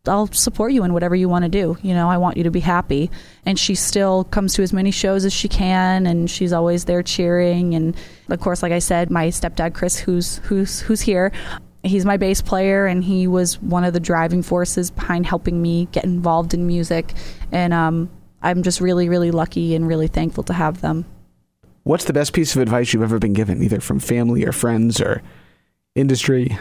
I'll 0.07 0.27
support 0.27 0.71
you 0.71 0.83
in 0.83 0.93
whatever 0.93 1.15
you 1.15 1.29
want 1.29 1.43
to 1.43 1.49
do. 1.49 1.77
You 1.81 1.93
know, 1.93 2.09
I 2.09 2.17
want 2.17 2.37
you 2.37 2.43
to 2.43 2.51
be 2.51 2.59
happy. 2.59 3.09
And 3.45 3.57
she 3.57 3.75
still 3.75 4.25
comes 4.25 4.53
to 4.55 4.63
as 4.63 4.73
many 4.73 4.91
shows 4.91 5.23
as 5.23 5.33
she 5.33 5.47
can, 5.47 6.05
and 6.05 6.29
she's 6.29 6.51
always 6.51 6.85
there 6.85 7.03
cheering. 7.03 7.75
And 7.75 7.95
of 8.29 8.39
course, 8.39 8.61
like 8.61 8.71
I 8.71 8.79
said, 8.79 9.09
my 9.09 9.27
stepdad 9.27 9.73
Chris, 9.73 9.97
who's 9.97 10.37
who's 10.39 10.81
who's 10.81 11.01
here, 11.01 11.31
he's 11.83 12.05
my 12.05 12.17
bass 12.17 12.41
player, 12.41 12.85
and 12.85 13.03
he 13.03 13.27
was 13.27 13.61
one 13.61 13.83
of 13.83 13.93
the 13.93 13.99
driving 13.99 14.41
forces 14.41 14.91
behind 14.91 15.25
helping 15.25 15.61
me 15.61 15.87
get 15.91 16.03
involved 16.03 16.53
in 16.53 16.67
music. 16.67 17.13
And 17.51 17.73
um, 17.73 18.09
I'm 18.41 18.63
just 18.63 18.81
really, 18.81 19.09
really 19.09 19.31
lucky 19.31 19.75
and 19.75 19.87
really 19.87 20.07
thankful 20.07 20.43
to 20.45 20.53
have 20.53 20.81
them. 20.81 21.05
What's 21.83 22.05
the 22.05 22.13
best 22.13 22.33
piece 22.33 22.55
of 22.55 22.61
advice 22.61 22.93
you've 22.93 23.03
ever 23.03 23.19
been 23.19 23.33
given, 23.33 23.63
either 23.63 23.79
from 23.79 23.99
family 23.99 24.45
or 24.45 24.51
friends 24.51 25.01
or 25.01 25.21
industry? 25.95 26.57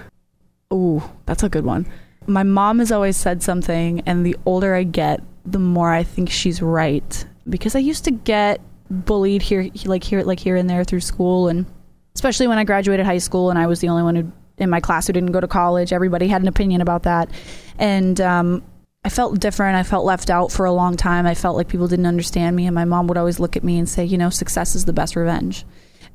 Ooh, 0.72 1.02
that's 1.26 1.42
a 1.42 1.48
good 1.48 1.64
one. 1.64 1.86
My 2.26 2.42
mom 2.42 2.78
has 2.78 2.92
always 2.92 3.16
said 3.16 3.42
something, 3.42 4.02
and 4.06 4.24
the 4.24 4.36
older 4.46 4.74
I 4.74 4.84
get, 4.84 5.22
the 5.44 5.58
more 5.58 5.92
I 5.92 6.02
think 6.02 6.30
she's 6.30 6.62
right. 6.62 7.26
Because 7.48 7.74
I 7.74 7.78
used 7.78 8.04
to 8.04 8.10
get 8.10 8.60
bullied 8.90 9.42
here, 9.42 9.68
like 9.84 10.04
here, 10.04 10.22
like 10.22 10.38
here 10.38 10.56
and 10.56 10.68
there 10.68 10.84
through 10.84 11.00
school, 11.00 11.48
and 11.48 11.66
especially 12.14 12.46
when 12.46 12.58
I 12.58 12.64
graduated 12.64 13.06
high 13.06 13.18
school, 13.18 13.50
and 13.50 13.58
I 13.58 13.66
was 13.66 13.80
the 13.80 13.88
only 13.88 14.02
one 14.02 14.14
who 14.16 14.32
in 14.58 14.70
my 14.70 14.80
class 14.80 15.06
who 15.06 15.12
didn't 15.12 15.32
go 15.32 15.40
to 15.40 15.48
college. 15.48 15.92
Everybody 15.92 16.28
had 16.28 16.42
an 16.42 16.48
opinion 16.48 16.80
about 16.80 17.04
that, 17.04 17.30
and 17.78 18.20
um, 18.20 18.62
I 19.04 19.08
felt 19.08 19.40
different. 19.40 19.76
I 19.76 19.82
felt 19.82 20.04
left 20.04 20.30
out 20.30 20.52
for 20.52 20.66
a 20.66 20.72
long 20.72 20.96
time. 20.96 21.26
I 21.26 21.34
felt 21.34 21.56
like 21.56 21.68
people 21.68 21.88
didn't 21.88 22.06
understand 22.06 22.56
me, 22.56 22.66
and 22.66 22.74
my 22.74 22.84
mom 22.84 23.06
would 23.06 23.18
always 23.18 23.40
look 23.40 23.56
at 23.56 23.64
me 23.64 23.78
and 23.78 23.88
say, 23.88 24.04
"You 24.04 24.18
know, 24.18 24.30
success 24.30 24.74
is 24.74 24.84
the 24.84 24.92
best 24.92 25.16
revenge." 25.16 25.64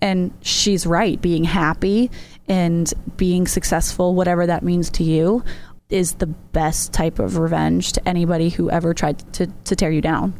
And 0.02 0.34
she's 0.42 0.86
right. 0.86 1.22
Being 1.22 1.46
happy 1.46 2.12
and 2.48 2.92
being 3.16 3.48
successful, 3.48 4.16
whatever 4.16 4.46
that 4.48 4.64
means 4.64 4.90
to 4.92 5.04
you, 5.04 5.44
is 5.90 6.14
the 6.14 6.28
best 6.28 6.92
type 6.92 7.20
of 7.20 7.38
revenge 7.38 7.94
to 7.94 8.08
anybody 8.08 8.50
who 8.50 8.70
ever 8.70 8.94
tried 8.94 9.20
to, 9.34 9.48
to 9.48 9.76
tear 9.76 9.92
you 9.92 10.02
down. 10.02 10.34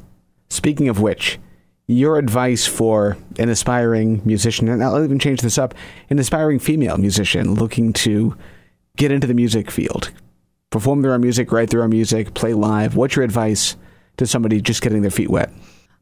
Speaking 0.50 0.90
of 0.90 1.00
which, 1.00 1.40
your 1.88 2.18
advice 2.18 2.66
for 2.66 3.18
an 3.38 3.50
aspiring 3.50 4.22
musician, 4.26 4.70
and 4.70 4.84
I'll 4.84 5.04
even 5.04 5.20
change 5.20 5.42
this 5.42 5.58
up, 5.58 5.74
an 6.10 6.20
aspiring 6.20 6.60
female 6.60 6.98
musician 6.98 7.56
looking 7.56 7.94
to 7.94 8.38
get 8.96 9.12
into 9.12 9.28
the 9.28 9.34
music 9.34 9.70
field, 9.70 10.12
perform 10.70 11.02
their 11.02 11.14
own 11.14 11.22
music, 11.22 11.52
write 11.52 11.70
their 11.70 11.84
own 11.84 11.90
music, 11.90 12.34
play 12.34 12.54
live. 12.54 12.96
What's 12.96 13.16
your 13.16 13.26
advice 13.26 13.76
to 14.18 14.26
somebody 14.26 14.62
just 14.62 14.82
getting 14.82 15.02
their 15.02 15.12
feet 15.12 15.30
wet? 15.30 15.52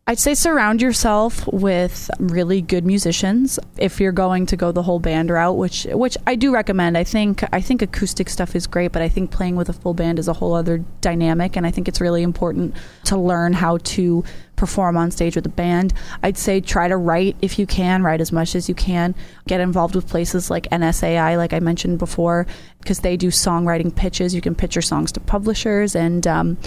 I'd 0.08 0.20
say 0.20 0.34
surround 0.34 0.82
yourself 0.82 1.48
with 1.48 2.10
really 2.20 2.60
good 2.60 2.86
musicians 2.86 3.60
if 3.78 4.00
you're 4.00 4.12
going 4.12 4.48
to 4.48 4.58
go 4.58 4.72
the 4.72 4.82
whole 4.82 5.00
band 5.00 5.30
route, 5.30 5.58
which 5.58 5.86
which 5.92 6.18
I 6.26 6.36
do 6.36 6.52
recommend. 6.52 6.98
I 6.98 7.04
think 7.04 7.44
I 7.54 7.62
think 7.62 7.84
acoustic 7.84 8.28
stuff 8.28 8.56
is 8.56 8.66
great, 8.66 8.92
but 8.92 9.04
I 9.04 9.08
think 9.08 9.30
playing 9.30 9.56
with 9.56 9.70
a 9.70 9.74
full 9.74 9.94
band 9.94 10.18
is 10.18 10.28
a 10.28 10.34
whole 10.34 10.54
other 10.56 10.80
dynamic, 11.02 11.56
and 11.56 11.68
I 11.68 11.72
think 11.72 11.88
it's 11.88 12.02
really 12.02 12.24
important 12.24 12.76
to 13.06 13.16
learn 13.16 13.54
how 13.54 13.78
to 13.78 14.24
perform 14.56 14.98
on 14.98 15.12
stage 15.12 15.36
with 15.36 15.46
a 15.46 15.50
band. 15.50 15.94
I'd 16.24 16.38
say 16.38 16.62
try 16.62 16.88
to 16.88 16.98
write 16.98 17.38
if 17.42 17.60
you 17.60 17.68
can, 17.68 18.02
write 18.02 18.22
as 18.22 18.32
much 18.32 18.56
as 18.56 18.68
you 18.68 18.76
can. 18.76 19.14
Get 19.48 19.62
involved 19.62 19.94
with 19.96 20.08
places 20.08 20.50
like 20.50 20.68
NSAI, 20.72 21.38
like 21.38 21.54
I 21.54 21.60
mentioned 21.60 22.00
before, 22.00 22.48
because 22.80 23.00
they 23.00 23.18
do 23.18 23.28
songwriting 23.28 23.96
pitches. 23.96 24.34
You 24.34 24.42
can 24.42 24.56
pitch 24.56 24.76
your 24.76 24.82
songs 24.82 25.12
to 25.12 25.20
publishers 25.20 25.96
and. 25.96 26.26
Um, 26.26 26.58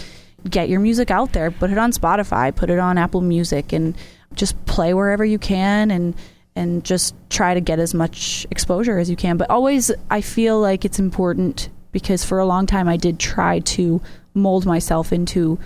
get 0.49 0.69
your 0.69 0.81
music 0.81 1.11
out 1.11 1.33
there. 1.33 1.51
Put 1.51 1.71
it 1.71 1.79
on 1.79 1.93
spotify 1.93 2.55
put 2.55 2.71
it 2.71 2.79
on 2.79 2.99
apple 2.99 3.21
music 3.21 3.73
and 3.73 3.97
just 4.35 4.63
play 4.67 4.95
wherever 4.95 5.25
you 5.25 5.39
can 5.39 5.91
and 5.91 6.15
and 6.57 6.85
just 6.85 7.15
try 7.31 7.53
to 7.53 7.61
get 7.61 7.81
as 7.81 7.95
much 7.95 8.47
exposure 8.51 8.99
as 8.99 9.11
you 9.11 9.17
can. 9.17 9.37
But 9.37 9.51
always 9.51 9.91
i 10.11 10.21
feel 10.21 10.61
like 10.61 10.85
it's 10.85 10.99
important 10.99 11.69
because 11.93 12.25
for 12.25 12.39
a 12.39 12.47
long 12.47 12.67
time 12.67 12.89
i 12.89 12.97
did 12.97 13.19
try 13.19 13.61
to 13.61 14.01
mold 14.35 14.67
myself 14.67 15.13
into 15.13 15.59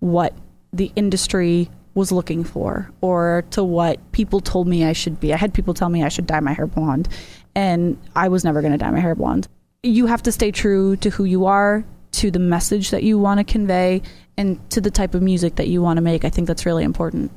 what 0.00 0.34
the 0.72 0.90
industry 0.96 1.70
was 1.94 2.12
looking 2.12 2.44
for 2.44 2.90
or 3.00 3.44
to 3.50 3.64
what 3.64 4.12
people 4.12 4.40
told 4.40 4.66
me 4.66 4.84
i 4.84 4.92
should 4.92 5.20
be. 5.20 5.32
I 5.32 5.36
had 5.36 5.54
people 5.54 5.74
tell 5.74 5.88
me 5.88 6.02
i 6.02 6.08
should 6.08 6.26
dye 6.26 6.40
my 6.40 6.52
hair 6.52 6.66
blonde 6.66 7.08
and 7.54 7.98
i 8.14 8.28
was 8.28 8.44
never 8.44 8.60
going 8.60 8.72
to 8.72 8.78
dye 8.78 8.90
my 8.90 9.00
hair 9.00 9.14
blonde. 9.14 9.48
You 9.82 10.06
have 10.06 10.22
to 10.24 10.32
stay 10.32 10.50
true 10.50 10.96
to 10.96 11.10
who 11.10 11.24
you 11.24 11.46
are 11.46 11.84
to 12.16 12.30
the 12.30 12.38
message 12.38 12.90
that 12.90 13.02
you 13.02 13.18
want 13.18 13.38
to 13.38 13.44
convey 13.44 14.02
and 14.36 14.58
to 14.70 14.80
the 14.80 14.90
type 14.90 15.14
of 15.14 15.22
music 15.22 15.56
that 15.56 15.68
you 15.68 15.80
want 15.82 15.96
to 15.98 16.00
make. 16.02 16.24
I 16.24 16.30
think 16.30 16.46
that's 16.48 16.66
really 16.66 16.84
important. 16.84 17.30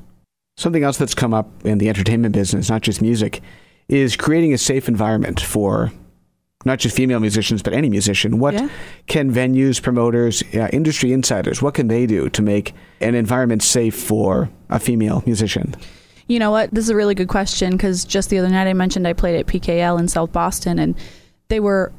Something 0.58 0.84
else 0.84 0.98
that's 0.98 1.14
come 1.16 1.34
up 1.34 1.50
in 1.66 1.78
the 1.78 1.90
entertainment 1.90 2.34
business, 2.34 2.70
not 2.70 2.82
just 2.82 3.02
music, 3.02 3.42
is 3.88 4.16
creating 4.16 4.54
a 4.54 4.58
safe 4.58 4.88
environment 4.88 5.40
for 5.40 5.92
not 6.66 6.78
just 6.80 6.96
female 6.96 7.22
musicians, 7.22 7.62
but 7.62 7.72
any 7.74 7.90
musician. 7.90 8.38
What 8.40 8.54
Yeah. 8.54 8.68
can 9.08 9.32
venues, 9.34 9.82
promoters, 9.82 10.44
uh, 10.54 10.68
industry 10.74 11.14
insiders, 11.14 11.62
what 11.62 11.74
can 11.74 11.88
they 11.88 12.06
do 12.06 12.30
to 12.30 12.42
make 12.42 12.74
an 13.00 13.16
environment 13.16 13.64
safe 13.64 13.96
for 13.96 14.50
a 14.70 14.80
female 14.80 15.24
musician? 15.26 15.74
You 16.28 16.38
know 16.38 16.52
what? 16.52 16.70
This 16.74 16.84
is 16.84 16.90
a 16.90 16.96
really 16.96 17.16
good 17.16 17.30
question 17.30 17.72
because 17.72 18.04
just 18.04 18.30
the 18.30 18.38
other 18.40 18.50
night 18.50 18.68
I 18.68 18.74
mentioned 18.74 19.08
I 19.08 19.14
played 19.14 19.40
at 19.40 19.48
PKL 19.48 19.98
in 19.98 20.08
South 20.10 20.32
Boston 20.34 20.78
and 20.80 20.96
they 21.48 21.60
were 21.62 21.92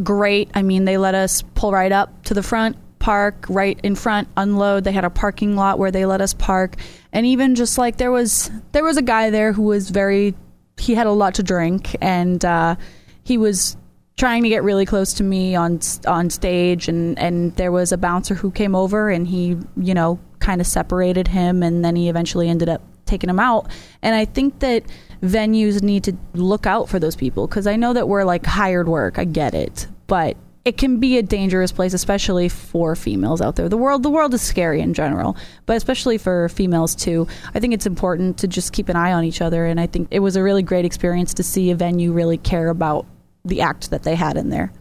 great. 0.00 0.50
I 0.54 0.62
mean, 0.62 0.84
they 0.84 0.98
let 0.98 1.14
us 1.14 1.42
pull 1.54 1.72
right 1.72 1.92
up 1.92 2.24
to 2.24 2.34
the 2.34 2.42
front, 2.42 2.76
park 2.98 3.46
right 3.48 3.78
in 3.82 3.94
front, 3.94 4.28
unload. 4.36 4.84
They 4.84 4.92
had 4.92 5.04
a 5.04 5.10
parking 5.10 5.56
lot 5.56 5.78
where 5.78 5.90
they 5.90 6.06
let 6.06 6.20
us 6.20 6.34
park. 6.34 6.76
And 7.12 7.26
even 7.26 7.54
just 7.54 7.78
like 7.78 7.96
there 7.96 8.10
was 8.10 8.50
there 8.72 8.84
was 8.84 8.96
a 8.96 9.02
guy 9.02 9.30
there 9.30 9.52
who 9.52 9.62
was 9.62 9.90
very 9.90 10.34
he 10.78 10.94
had 10.94 11.06
a 11.06 11.12
lot 11.12 11.34
to 11.34 11.42
drink 11.42 11.96
and 12.00 12.44
uh, 12.44 12.76
he 13.22 13.38
was 13.38 13.76
trying 14.16 14.42
to 14.42 14.48
get 14.48 14.62
really 14.62 14.86
close 14.86 15.14
to 15.14 15.22
me 15.22 15.54
on 15.54 15.80
on 16.06 16.30
stage 16.30 16.88
and 16.88 17.18
and 17.18 17.54
there 17.56 17.72
was 17.72 17.92
a 17.92 17.96
bouncer 17.96 18.34
who 18.34 18.50
came 18.50 18.74
over 18.74 19.10
and 19.10 19.26
he 19.26 19.56
you 19.76 19.94
know 19.94 20.18
kind 20.38 20.60
of 20.60 20.66
separated 20.66 21.28
him 21.28 21.62
and 21.62 21.84
then 21.84 21.96
he 21.96 22.08
eventually 22.08 22.48
ended 22.48 22.68
up 22.68 22.82
taking 23.06 23.30
him 23.30 23.40
out 23.40 23.70
and 24.02 24.14
i 24.14 24.24
think 24.24 24.58
that 24.60 24.84
venues 25.22 25.82
need 25.82 26.04
to 26.04 26.16
look 26.34 26.66
out 26.66 26.88
for 26.88 26.98
those 26.98 27.14
people 27.14 27.46
because 27.46 27.66
i 27.66 27.76
know 27.76 27.92
that 27.92 28.08
we're 28.08 28.24
like 28.24 28.44
hired 28.44 28.88
work 28.88 29.18
i 29.18 29.24
get 29.24 29.54
it 29.54 29.86
but 30.08 30.36
it 30.64 30.76
can 30.76 30.98
be 30.98 31.16
a 31.16 31.22
dangerous 31.22 31.70
place 31.70 31.94
especially 31.94 32.48
for 32.48 32.96
females 32.96 33.40
out 33.40 33.54
there 33.54 33.68
the 33.68 33.76
world 33.76 34.02
the 34.02 34.10
world 34.10 34.34
is 34.34 34.42
scary 34.42 34.80
in 34.80 34.92
general 34.92 35.36
but 35.64 35.76
especially 35.76 36.18
for 36.18 36.48
females 36.48 36.96
too 36.96 37.26
i 37.54 37.60
think 37.60 37.72
it's 37.72 37.86
important 37.86 38.36
to 38.36 38.48
just 38.48 38.72
keep 38.72 38.88
an 38.88 38.96
eye 38.96 39.12
on 39.12 39.22
each 39.24 39.40
other 39.40 39.64
and 39.64 39.78
i 39.78 39.86
think 39.86 40.08
it 40.10 40.20
was 40.20 40.34
a 40.34 40.42
really 40.42 40.62
great 40.62 40.84
experience 40.84 41.32
to 41.32 41.42
see 41.42 41.70
a 41.70 41.74
venue 41.76 42.12
really 42.12 42.36
care 42.38 42.68
about 42.68 43.06
the 43.44 43.60
act 43.60 43.90
that 43.90 44.02
they 44.02 44.16
had 44.16 44.36
in 44.36 44.50
there 44.50 44.72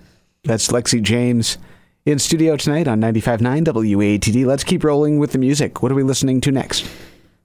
That's 0.43 0.69
Lexi 0.69 1.03
James 1.03 1.59
in 2.05 2.17
studio 2.17 2.57
tonight 2.57 2.87
on 2.87 2.99
95.9 2.99 3.63
WATD. 3.63 4.45
Let's 4.45 4.63
keep 4.63 4.83
rolling 4.83 5.19
with 5.19 5.33
the 5.33 5.37
music. 5.37 5.83
What 5.83 5.91
are 5.91 5.95
we 5.95 6.01
listening 6.01 6.41
to 6.41 6.51
next? 6.51 6.89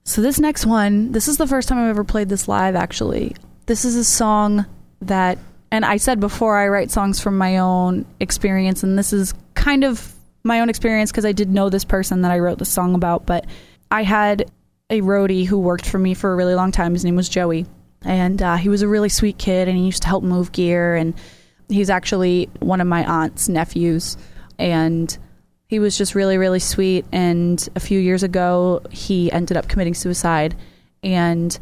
So 0.07 0.21
this 0.21 0.39
next 0.39 0.65
one, 0.65 1.11
this 1.11 1.27
is 1.27 1.35
the 1.35 1.45
first 1.45 1.67
time 1.67 1.79
I've 1.79 1.89
ever 1.89 2.05
played 2.05 2.29
this 2.29 2.47
live 2.47 2.77
actually. 2.77 3.35
This 3.65 3.83
is 3.83 3.97
a 3.97 4.05
song 4.05 4.65
that 5.01 5.37
and 5.69 5.83
I 5.83 5.97
said 5.97 6.21
before 6.21 6.57
I 6.57 6.69
write 6.69 6.91
songs 6.91 7.19
from 7.19 7.37
my 7.37 7.57
own 7.57 8.05
experience 8.21 8.83
and 8.83 8.97
this 8.97 9.11
is 9.11 9.33
kind 9.53 9.83
of 9.83 10.15
my 10.45 10.61
own 10.61 10.69
experience 10.69 11.11
because 11.11 11.25
I 11.25 11.33
did 11.33 11.49
know 11.49 11.69
this 11.69 11.83
person 11.83 12.21
that 12.21 12.31
I 12.31 12.39
wrote 12.39 12.57
the 12.57 12.63
song 12.63 12.95
about, 12.95 13.25
but 13.25 13.47
I 13.91 14.03
had 14.03 14.49
a 14.89 15.01
roadie 15.01 15.45
who 15.45 15.59
worked 15.59 15.85
for 15.85 15.99
me 15.99 16.13
for 16.13 16.31
a 16.31 16.37
really 16.37 16.55
long 16.55 16.71
time. 16.71 16.93
His 16.93 17.03
name 17.03 17.17
was 17.17 17.27
Joey. 17.27 17.65
And 18.05 18.41
uh, 18.41 18.55
he 18.55 18.69
was 18.69 18.83
a 18.83 18.87
really 18.87 19.09
sweet 19.09 19.37
kid 19.37 19.67
and 19.67 19.77
he 19.77 19.83
used 19.83 20.03
to 20.03 20.07
help 20.07 20.23
move 20.23 20.53
gear 20.53 20.95
and 20.95 21.15
he's 21.67 21.89
actually 21.89 22.49
one 22.61 22.79
of 22.79 22.87
my 22.87 23.03
aunt's 23.03 23.49
nephews 23.49 24.15
and 24.57 25.17
he 25.67 25.79
was 25.79 25.97
just 25.97 26.15
really 26.15 26.37
really 26.37 26.59
sweet 26.59 27.05
and 27.11 27.67
a 27.75 27.79
few 27.79 27.99
years 27.99 28.23
ago 28.23 28.81
he 28.89 29.31
ended 29.31 29.57
up 29.57 29.67
committing 29.67 29.93
suicide. 29.93 30.55
And 31.03 31.57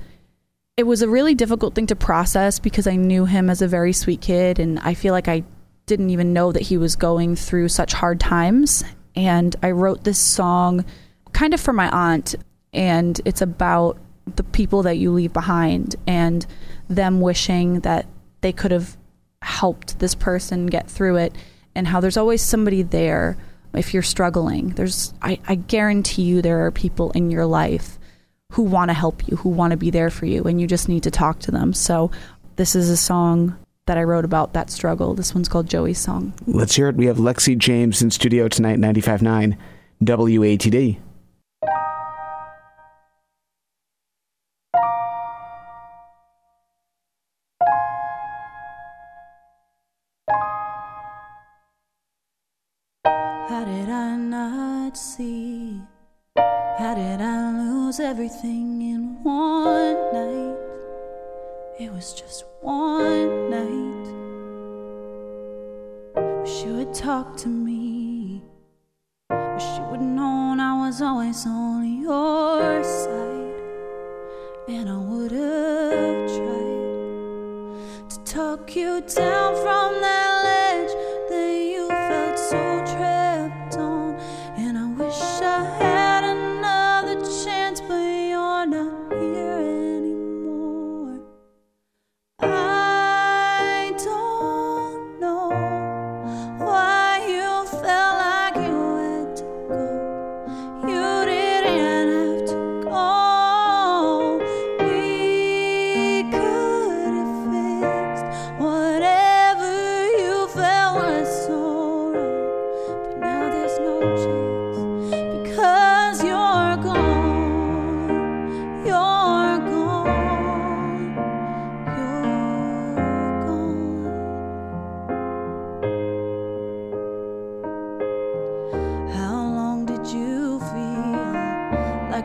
it 0.78 0.84
was 0.84 1.02
a 1.02 1.10
really 1.10 1.36
difficult 1.36 1.74
thing 1.74 1.88
to 1.88 1.96
process 1.96 2.60
because 2.60 2.88
I 2.88 2.96
knew 2.96 3.26
him 3.26 3.50
as 3.50 3.62
a 3.62 3.68
very 3.68 3.94
sweet 3.94 4.22
kid 4.22 4.60
and 4.60 4.80
I 4.80 4.94
feel 4.94 5.14
like 5.14 5.28
I 5.28 5.44
didn't 5.86 6.10
even 6.10 6.34
know 6.34 6.52
that 6.52 6.64
he 6.64 6.78
was 6.78 6.96
going 6.96 7.36
through 7.36 7.70
such 7.70 7.94
hard 7.94 8.20
times. 8.20 8.84
And 9.16 9.56
I 9.64 9.72
wrote 9.72 10.04
this 10.04 10.20
song 10.20 10.84
kind 11.32 11.54
of 11.54 11.62
for 11.62 11.74
my 11.74 11.90
aunt 11.90 12.36
and 12.74 13.20
it's 13.26 13.42
about 13.42 13.98
the 14.36 14.44
people 14.44 14.84
that 14.84 14.98
you 14.98 15.12
leave 15.12 15.32
behind 15.32 15.96
and 16.08 16.46
them 16.90 17.22
wishing 17.22 17.82
that 17.82 18.08
they 18.42 18.52
could 18.52 18.72
have 18.72 18.98
helped 19.42 20.00
this 20.00 20.16
person 20.16 20.66
get 20.66 20.90
through 20.90 21.18
it 21.18 21.36
and 21.76 21.88
how 21.88 22.00
there's 22.00 22.18
always 22.18 22.42
somebody 22.42 22.82
there 22.82 23.38
if 23.76 23.94
you're 23.94 24.04
struggling 24.04 24.70
there's 24.70 25.14
I, 25.22 25.40
I 25.48 25.56
guarantee 25.56 26.24
you 26.24 26.42
there 26.42 26.66
are 26.66 26.72
people 26.72 27.12
in 27.12 27.32
your 27.32 27.46
life 27.46 28.00
who 28.52 28.64
want 28.64 28.90
to 28.90 28.94
help 28.94 29.28
you 29.28 29.38
who 29.38 29.50
want 29.50 29.72
to 29.72 29.78
be 29.78 29.90
there 29.90 30.10
for 30.10 30.26
you 30.26 30.44
and 30.44 30.60
you 30.60 30.68
just 30.68 30.90
need 30.90 31.04
to 31.04 31.12
talk 31.12 31.40
to 31.40 31.52
them 31.52 31.74
so 31.74 32.12
this 32.56 32.76
is 32.76 32.90
a 32.90 32.98
song 32.98 33.56
that 33.86 33.98
i 33.98 34.04
wrote 34.04 34.26
about 34.26 34.54
that 34.54 34.70
struggle 34.70 35.14
this 35.14 35.34
one's 35.34 35.50
called 35.50 35.70
joey's 35.70 36.00
song 36.00 36.34
Let's 36.48 36.76
hear 36.76 36.88
it. 36.90 36.96
We 36.96 37.08
have 37.08 37.18
Lexi 37.18 37.58
James 37.58 38.02
in 38.02 38.12
studio 38.12 38.48
tonight, 38.48 38.80
95.9 38.80 39.58
WATD. 40.04 40.98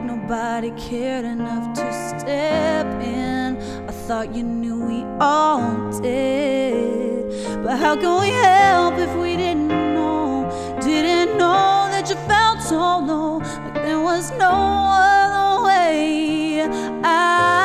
Like 0.01 0.19
nobody 0.19 0.71
cared 0.73 1.25
enough 1.25 1.75
to 1.75 1.93
step 1.93 2.87
in? 3.03 3.57
I 3.89 3.93
thought 3.93 4.35
you 4.35 4.43
knew 4.43 4.85
we 4.85 5.05
all 5.21 5.91
did. 6.01 7.31
But 7.63 7.79
how 7.79 7.97
can 7.97 8.21
we 8.21 8.29
help 8.29 8.99
if 8.99 9.15
we 9.17 9.37
didn't 9.37 9.69
know? 9.69 10.49
Didn't 10.81 11.37
know 11.39 11.89
that 11.91 12.09
you 12.09 12.17
felt 12.29 12.61
so 12.63 12.77
low, 12.77 13.39
like 13.39 13.75
there 13.75 14.01
was 14.01 14.31
no 14.33 14.51
other 14.51 15.65
way 15.67 16.63
out. 17.05 17.61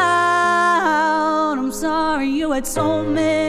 I'm 1.57 1.71
sorry 1.71 2.27
you 2.27 2.51
had 2.51 2.67
so 2.67 3.03
many 3.03 3.44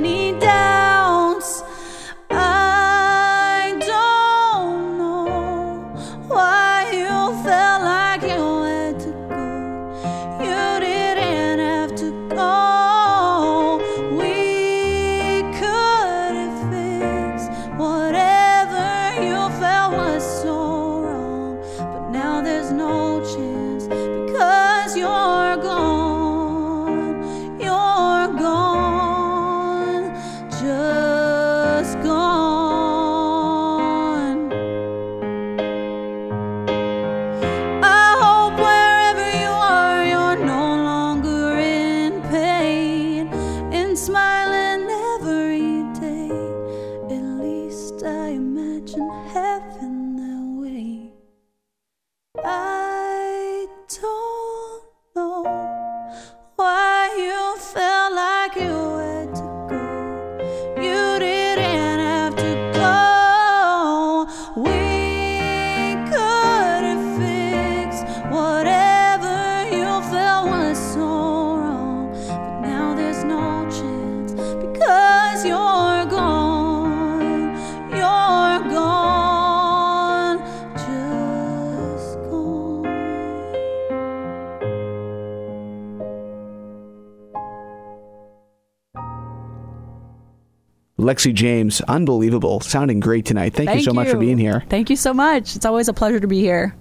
Lexi 91.06 91.32
James, 91.32 91.80
unbelievable, 91.82 92.58
sounding 92.58 92.98
great 92.98 93.24
tonight. 93.24 93.54
Thank, 93.54 93.72
you 93.72 93.80
so 93.80 93.92
much 93.92 94.08
for 94.08 94.16
being 94.16 94.38
here. 94.38 94.64
Thank 94.68 94.90
you 94.90 94.96
so 94.96 95.14
much. 95.14 95.54
It's 95.54 95.64
always 95.64 95.88
a 95.88 95.92
pleasure 95.92 96.18
to 96.18 96.26
be 96.26 96.40
here. 96.40 96.74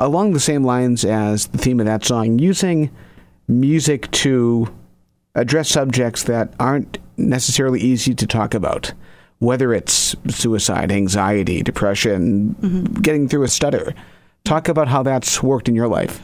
Along 0.00 0.32
the 0.32 0.40
same 0.40 0.64
lines 0.64 1.04
as 1.04 1.46
the 1.46 1.58
theme 1.58 1.78
of 1.78 1.86
that 1.86 2.04
song, 2.04 2.40
using 2.40 2.90
music 3.46 4.10
to 4.10 4.74
address 5.36 5.68
subjects 5.68 6.24
that 6.24 6.52
aren't 6.58 6.98
necessarily 7.16 7.80
easy 7.80 8.14
to 8.14 8.26
talk 8.26 8.52
about, 8.52 8.92
whether 9.38 9.72
it's 9.72 10.16
suicide, 10.28 10.90
anxiety, 10.90 11.62
depression, 11.62 12.56
mm-hmm. 12.60 13.00
getting 13.00 13.28
through 13.28 13.44
a 13.44 13.48
stutter. 13.48 13.94
Talk 14.44 14.68
about 14.68 14.88
how 14.88 15.04
that's 15.04 15.40
worked 15.40 15.68
in 15.68 15.76
your 15.76 15.88
life. 15.88 16.20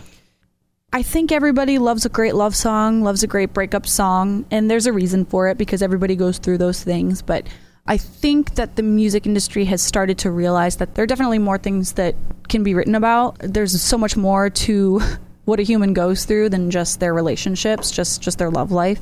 I 0.94 1.02
think 1.02 1.32
everybody 1.32 1.78
loves 1.78 2.06
a 2.06 2.08
great 2.08 2.36
love 2.36 2.54
song, 2.54 3.02
loves 3.02 3.24
a 3.24 3.26
great 3.26 3.52
breakup 3.52 3.84
song, 3.84 4.44
and 4.52 4.70
there's 4.70 4.86
a 4.86 4.92
reason 4.92 5.24
for 5.24 5.48
it 5.48 5.58
because 5.58 5.82
everybody 5.82 6.14
goes 6.14 6.38
through 6.38 6.58
those 6.58 6.84
things. 6.84 7.20
But 7.20 7.48
I 7.84 7.96
think 7.96 8.54
that 8.54 8.76
the 8.76 8.84
music 8.84 9.26
industry 9.26 9.64
has 9.64 9.82
started 9.82 10.18
to 10.18 10.30
realize 10.30 10.76
that 10.76 10.94
there 10.94 11.02
are 11.02 11.06
definitely 11.08 11.40
more 11.40 11.58
things 11.58 11.94
that 11.94 12.14
can 12.48 12.62
be 12.62 12.74
written 12.74 12.94
about. 12.94 13.34
There's 13.40 13.82
so 13.82 13.98
much 13.98 14.16
more 14.16 14.50
to 14.50 15.00
what 15.46 15.58
a 15.58 15.64
human 15.64 15.94
goes 15.94 16.26
through 16.26 16.50
than 16.50 16.70
just 16.70 17.00
their 17.00 17.12
relationships, 17.12 17.90
just 17.90 18.22
just 18.22 18.38
their 18.38 18.50
love 18.50 18.70
life. 18.70 19.00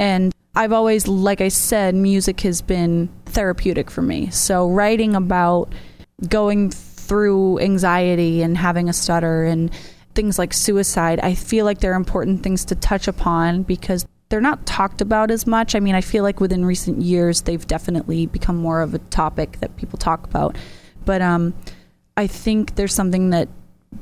And 0.00 0.34
I've 0.56 0.72
always, 0.72 1.06
like 1.06 1.40
I 1.40 1.48
said, 1.48 1.94
music 1.94 2.40
has 2.40 2.60
been 2.60 3.08
therapeutic 3.26 3.88
for 3.88 4.02
me. 4.02 4.30
So 4.30 4.68
writing 4.68 5.14
about 5.14 5.72
going 6.28 6.72
through 6.72 7.60
anxiety 7.60 8.42
and 8.42 8.58
having 8.58 8.88
a 8.88 8.92
stutter 8.92 9.44
and 9.44 9.70
things 10.20 10.38
like 10.38 10.52
suicide, 10.52 11.18
I 11.20 11.34
feel 11.34 11.64
like 11.64 11.80
they're 11.80 11.94
important 11.94 12.42
things 12.42 12.66
to 12.66 12.74
touch 12.74 13.08
upon 13.08 13.62
because 13.62 14.06
they're 14.28 14.42
not 14.42 14.66
talked 14.66 15.00
about 15.00 15.30
as 15.30 15.46
much. 15.46 15.74
I 15.74 15.80
mean, 15.80 15.94
I 15.94 16.02
feel 16.02 16.22
like 16.22 16.40
within 16.40 16.62
recent 16.66 17.00
years 17.00 17.40
they've 17.40 17.66
definitely 17.66 18.26
become 18.26 18.56
more 18.56 18.82
of 18.82 18.92
a 18.92 18.98
topic 18.98 19.60
that 19.60 19.74
people 19.78 19.98
talk 19.98 20.24
about. 20.24 20.58
But 21.06 21.22
um, 21.22 21.54
I 22.18 22.26
think 22.26 22.74
there's 22.74 22.92
something 22.92 23.30
that 23.30 23.48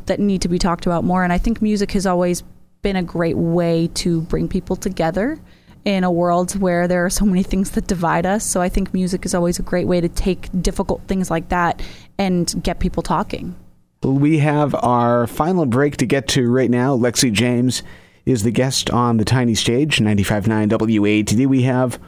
that 0.07 0.19
need 0.19 0.43
to 0.43 0.49
be 0.49 0.59
talked 0.59 0.87
about 0.87 1.05
more, 1.05 1.23
and 1.23 1.33
I 1.33 1.39
think 1.39 1.63
music 1.63 1.93
has 1.93 2.05
always 2.05 2.43
been 2.83 2.97
a 2.97 3.03
great 3.05 3.37
way 3.37 3.89
to 3.95 4.23
bring 4.23 4.49
people 4.49 4.75
together 4.75 5.39
in 5.85 6.03
a 6.03 6.11
world 6.11 6.59
where 6.59 6.89
there 6.89 7.05
are 7.05 7.11
so 7.11 7.25
many 7.25 7.45
things 7.45 7.71
that 7.71 7.87
divide 7.87 8.27
us. 8.27 8.45
So 8.45 8.61
I 8.61 8.69
think 8.69 8.93
music 8.93 9.25
is 9.25 9.37
always 9.37 9.61
a 9.61 9.63
great 9.63 9.87
way 9.87 10.01
to 10.01 10.09
take 10.09 10.49
difficult 10.61 11.01
things 11.07 11.31
like 11.31 11.49
that 11.51 11.81
and 12.19 12.53
get 12.65 12.81
people 12.81 13.05
talking. 13.05 13.55
We 14.03 14.39
have 14.39 14.75
our 14.77 15.27
final 15.27 15.67
break 15.67 15.97
to 15.99 16.07
get 16.07 16.29
to 16.29 16.49
right 16.51 16.71
now. 16.71 16.97
Lexi 16.97 17.33
James 17.33 17.83
is 18.25 18.43
the 18.43 18.51
guest 18.51 18.91
on 18.91 19.17
the 19.17 19.25
tiny 19.25 19.55
stage, 19.55 19.99
95.9 19.99 20.69
WATD. 20.69 21.47
We 21.47 21.63
have 21.63 21.99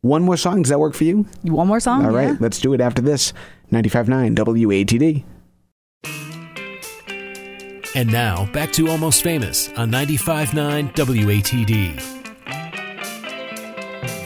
one 0.00 0.22
more 0.22 0.36
song. 0.36 0.62
Does 0.62 0.70
that 0.70 0.80
work 0.80 0.94
for 0.94 1.04
you? 1.04 1.26
One 1.42 1.68
more 1.68 1.80
song? 1.80 2.04
All 2.04 2.10
right, 2.12 2.28
Yeah. 2.30 2.36
let's 2.40 2.60
do 2.60 2.72
it 2.74 2.80
after 2.80 3.00
this. 3.02 3.32
95.9 3.70 4.34
WATD. 4.34 5.24
And 7.94 8.12
now, 8.12 8.46
back 8.52 8.72
to 8.72 8.88
Almost 8.88 9.22
Famous 9.22 9.70
on 9.76 9.90
95.9 9.90 10.92
WATD. 10.94 12.15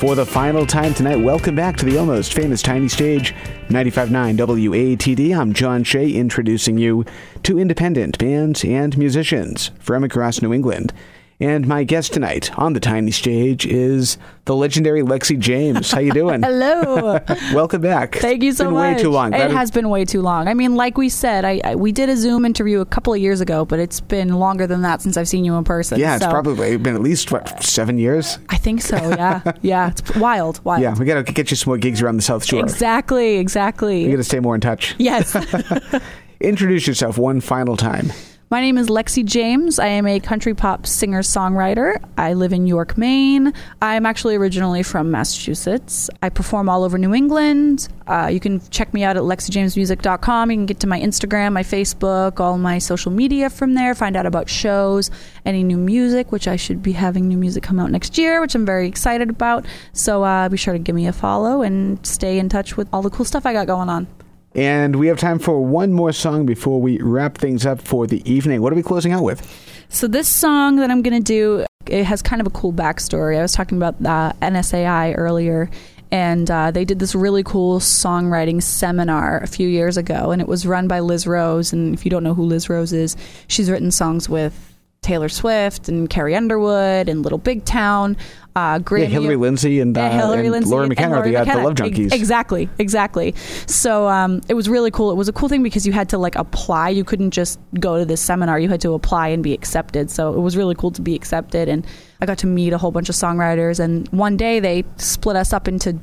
For 0.01 0.14
the 0.14 0.24
final 0.24 0.64
time 0.64 0.94
tonight, 0.94 1.16
welcome 1.16 1.55
back 1.55 1.76
to 1.76 1.84
the 1.84 1.98
almost 1.98 2.32
famous 2.32 2.62
Tiny 2.62 2.88
Stage, 2.88 3.34
95.9 3.68 4.38
WATD. 4.38 5.36
I'm 5.36 5.53
John 5.53 5.84
Shea, 5.84 6.11
introducing 6.11 6.78
you 6.78 7.05
to 7.42 7.59
independent 7.59 8.16
bands 8.16 8.64
and 8.64 8.96
musicians 8.96 9.72
from 9.78 10.03
across 10.03 10.40
New 10.40 10.55
England. 10.55 10.94
And 11.43 11.66
my 11.66 11.84
guest 11.84 12.12
tonight 12.12 12.51
on 12.59 12.74
the 12.74 12.80
Tiny 12.80 13.11
Stage 13.11 13.64
is 13.64 14.18
the 14.45 14.55
legendary 14.55 15.01
Lexi 15.01 15.38
James. 15.38 15.91
How 15.91 15.99
you 16.01 16.12
doing? 16.12 16.43
Hello. 16.45 17.18
welcome 17.55 17.80
back. 17.80 18.16
Thank 18.16 18.43
you 18.43 18.51
It's 18.51 18.59
so 18.59 18.66
been 18.66 18.74
much. 18.74 18.97
way 18.97 19.03
too 19.03 19.11
long. 19.11 19.28
It 19.32 19.38
Glad 19.38 19.51
has 19.53 19.70
been 19.70 19.88
way 19.88 20.05
too 20.05 20.20
long. 20.20 20.49
I 20.49 20.55
mean, 20.55 20.74
like 20.76 20.99
we 20.99 21.09
said, 21.09 21.47
I, 21.47 21.59
I 21.64 21.74
we 21.76 21.93
did 21.93 22.11
a 22.11 22.16
Zoom 22.18 22.45
interview 22.45 22.80
a 22.80 22.84
couple 22.84 23.14
of 23.14 23.20
years 23.20 23.41
ago, 23.41 23.64
but 23.64 23.78
it's 23.78 24.01
been 24.01 24.34
longer 24.34 24.66
than 24.66 24.82
that 24.82 25.01
since 25.01 25.16
I've 25.16 25.28
seen 25.28 25.47
you 25.47 25.55
in 25.57 25.64
person. 25.64 25.99
yeah, 25.99 26.16
it's 26.16 26.24
So, 26.24 26.30
probably 26.30 26.76
been 26.76 26.95
at 26.95 27.01
least 27.01 27.32
what 27.32 27.62
seven 27.64 27.97
years. 27.97 28.38
I 28.51 28.59
think 28.59 28.82
so. 28.82 28.97
Yeah, 28.97 29.41
yeah. 29.62 29.93
It's 29.93 30.14
wild, 30.16 30.62
wild. 30.62 30.82
Yeah, 30.82 30.95
we 30.99 31.07
gotta 31.07 31.22
get 31.22 31.51
you 31.51 31.57
some 31.57 31.70
more 31.70 31.78
gigs 31.78 32.03
around 32.03 32.16
the 32.16 32.22
South 32.22 32.45
Shore. 32.45 32.61
Exactly, 32.61 33.38
exactly. 33.38 34.05
You 34.05 34.11
gotta 34.11 34.24
stay 34.24 34.41
more 34.41 34.55
in 34.55 34.61
touch. 34.61 34.95
yes. 34.99 35.34
Introduce 36.43 36.86
yourself 36.86 37.16
one 37.16 37.41
final 37.41 37.78
time. 37.78 38.12
My 38.53 38.61
name 38.61 38.78
is 38.78 38.88
Lexi 38.88 39.24
James. 39.24 39.78
I 39.78 39.86
am 39.86 40.09
a 40.09 40.18
country 40.18 40.55
pop 40.55 40.84
singer 40.84 41.22
songwriter. 41.22 42.03
I 42.18 42.32
live 42.32 42.53
in 42.53 42.66
York, 42.66 42.98
Maine. 42.98 43.53
I'm 43.80 44.05
actually 44.05 44.34
originally 44.34 44.82
from 44.82 45.09
Massachusetts. 45.09 46.11
I 46.20 46.30
perform 46.30 46.68
all 46.68 46.82
over 46.82 46.98
New 46.98 47.14
England. 47.14 47.86
Uh, 48.09 48.26
you 48.26 48.40
can 48.40 48.61
check 48.70 48.92
me 48.92 49.05
out 49.05 49.16
at 49.16 49.22
lexijamesmusic.com. 49.22 50.51
You 50.51 50.57
can 50.57 50.66
get 50.66 50.80
to 50.80 50.88
my 50.88 50.98
Instagram, 50.98 51.53
my 51.53 51.62
Facebook, 51.62 52.40
all 52.40 52.59
my 52.59 52.78
social 52.78 53.12
media 53.12 53.51
from 53.51 53.74
there. 53.74 53.94
Find 53.94 54.16
out 54.16 54.26
about 54.26 54.48
shows, 54.48 55.12
any 55.44 55.62
new 55.62 55.76
music, 55.76 56.32
which 56.32 56.48
I 56.48 56.57
should 56.57 56.82
be 56.82 56.90
having 56.90 57.28
new 57.28 57.38
music 57.38 57.62
come 57.62 57.78
out 57.78 57.92
next 57.92 58.18
year, 58.18 58.40
which 58.40 58.57
I'm 58.57 58.66
very 58.66 58.88
excited 58.88 59.30
about. 59.30 59.64
So 59.92 60.24
uh, 60.24 60.48
be 60.48 60.57
sure 60.57 60.72
to 60.72 60.80
give 60.80 60.96
me 60.96 61.07
a 61.07 61.12
follow 61.12 61.62
and 61.62 62.05
stay 62.05 62.40
in 62.40 62.48
touch 62.48 62.76
with 62.76 62.88
all 62.92 63.03
the 63.03 63.11
cool 63.11 63.24
stuff 63.24 63.46
I 63.46 63.53
got 63.53 63.68
going 63.68 63.88
on. 63.88 64.09
And 64.55 64.96
we 64.96 65.07
have 65.07 65.18
time 65.18 65.38
for 65.38 65.64
one 65.64 65.92
more 65.92 66.12
song 66.12 66.44
before 66.44 66.80
we 66.80 67.01
wrap 67.01 67.38
things 67.38 67.64
up 67.64 67.80
for 67.80 68.07
the 68.07 68.28
evening. 68.30 68.62
What 68.62 68.72
are 68.72 68.76
we 68.76 68.82
closing 68.82 69.12
out 69.12 69.22
with? 69.22 69.46
So 69.88 70.07
this 70.07 70.28
song 70.28 70.76
that 70.76 70.90
I'm 70.90 71.03
going 71.03 71.22
to 71.22 71.24
do, 71.24 71.64
it 71.86 72.05
has 72.05 72.22
kind 72.22 72.40
of 72.40 72.46
a 72.46 72.51
cool 72.51 72.72
backstory. 72.72 73.38
I 73.38 73.42
was 73.42 73.53
talking 73.53 73.78
about 73.78 73.94
uh, 74.05 74.32
NSAI 74.42 75.14
earlier, 75.16 75.70
and 76.11 76.51
uh, 76.51 76.70
they 76.72 76.84
did 76.84 76.98
this 76.98 77.14
really 77.14 77.42
cool 77.44 77.78
songwriting 77.78 78.62
seminar 78.62 79.38
a 79.38 79.46
few 79.46 79.68
years 79.68 79.96
ago, 79.96 80.32
and 80.32 80.42
it 80.42 80.48
was 80.48 80.66
run 80.66 80.88
by 80.88 81.01
Liz 81.01 81.26
Rose. 81.26 81.72
And 81.72 81.94
if 81.94 82.05
you 82.05 82.11
don't 82.11 82.24
know 82.24 82.34
who 82.34 82.44
Liz 82.44 82.68
Rose 82.68 82.92
is, 82.92 83.16
she's 83.46 83.70
written 83.70 83.92
songs 83.92 84.28
with 84.28 84.70
Taylor 85.03 85.28
Swift 85.28 85.88
and 85.88 86.11
Carrie 86.11 86.34
Underwood 86.34 87.09
and 87.09 87.22
Little 87.22 87.38
Big 87.38 87.64
Town. 87.64 88.16
Uh, 88.57 88.80
Grammy 88.80 89.03
yeah, 89.03 89.07
Hillary 89.07 89.36
Lindsey 89.36 89.78
and, 89.80 89.96
uh, 89.96 90.01
yeah, 90.01 90.11
Hillary 90.16 90.40
and 90.40 90.51
Lindsey 90.51 90.70
Lori 90.70 90.88
McKenna 90.88 91.18
are 91.18 91.22
the, 91.22 91.30
the 91.30 91.62
Love 91.62 91.74
Junkies. 91.74 92.12
Exactly, 92.12 92.68
exactly. 92.78 93.34
So 93.66 94.09
um, 94.09 94.40
it 94.48 94.55
was 94.55 94.68
really 94.68 94.90
cool. 94.90 95.12
It 95.12 95.14
was 95.14 95.28
a 95.28 95.32
cool 95.32 95.48
thing 95.48 95.62
because 95.62 95.86
you 95.86 95.92
had 95.92 96.09
to 96.09 96.18
like 96.18 96.34
apply. 96.34 96.88
You 96.88 97.05
couldn't 97.05 97.30
just 97.30 97.61
go 97.78 97.98
to 97.98 98.05
this 98.05 98.20
seminar. 98.20 98.59
You 98.59 98.68
had 98.68 98.80
to 98.80 98.94
apply 98.94 99.28
and 99.28 99.42
be 99.42 99.53
accepted. 99.55 100.11
So 100.11 100.34
it 100.34 100.40
was 100.40 100.57
really 100.57 100.74
cool 100.74 100.90
to 100.90 101.01
be 101.01 101.14
accepted. 101.14 101.68
And 101.68 101.86
I 102.20 102.26
got 102.26 102.38
to 102.38 102.48
meet 102.48 102.72
a 102.72 102.78
whole 102.78 102.90
bunch 102.90 103.09
of 103.09 103.14
songwriters. 103.14 103.78
And 103.78 104.09
one 104.09 104.36
day 104.36 104.59
they 104.59 104.84
split 104.96 105.36
us 105.36 105.53
up 105.53 105.68
into 105.68 105.98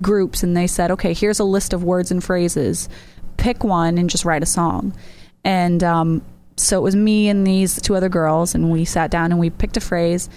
groups 0.00 0.42
and 0.42 0.56
they 0.56 0.66
said, 0.66 0.90
okay, 0.92 1.12
here's 1.12 1.38
a 1.38 1.44
list 1.44 1.74
of 1.74 1.84
words 1.84 2.10
and 2.10 2.24
phrases. 2.24 2.88
Pick 3.36 3.62
one 3.62 3.98
and 3.98 4.08
just 4.08 4.24
write 4.24 4.42
a 4.42 4.46
song. 4.46 4.94
And 5.44 5.84
um, 5.84 6.22
so 6.56 6.78
it 6.78 6.82
was 6.82 6.96
me 6.96 7.28
and 7.28 7.46
these 7.46 7.80
two 7.80 7.94
other 7.94 8.08
girls, 8.08 8.54
and 8.54 8.70
we 8.70 8.84
sat 8.84 9.10
down 9.10 9.32
and 9.32 9.40
we 9.40 9.48
picked 9.48 9.76
a 9.78 9.80
phrase, 9.80 10.28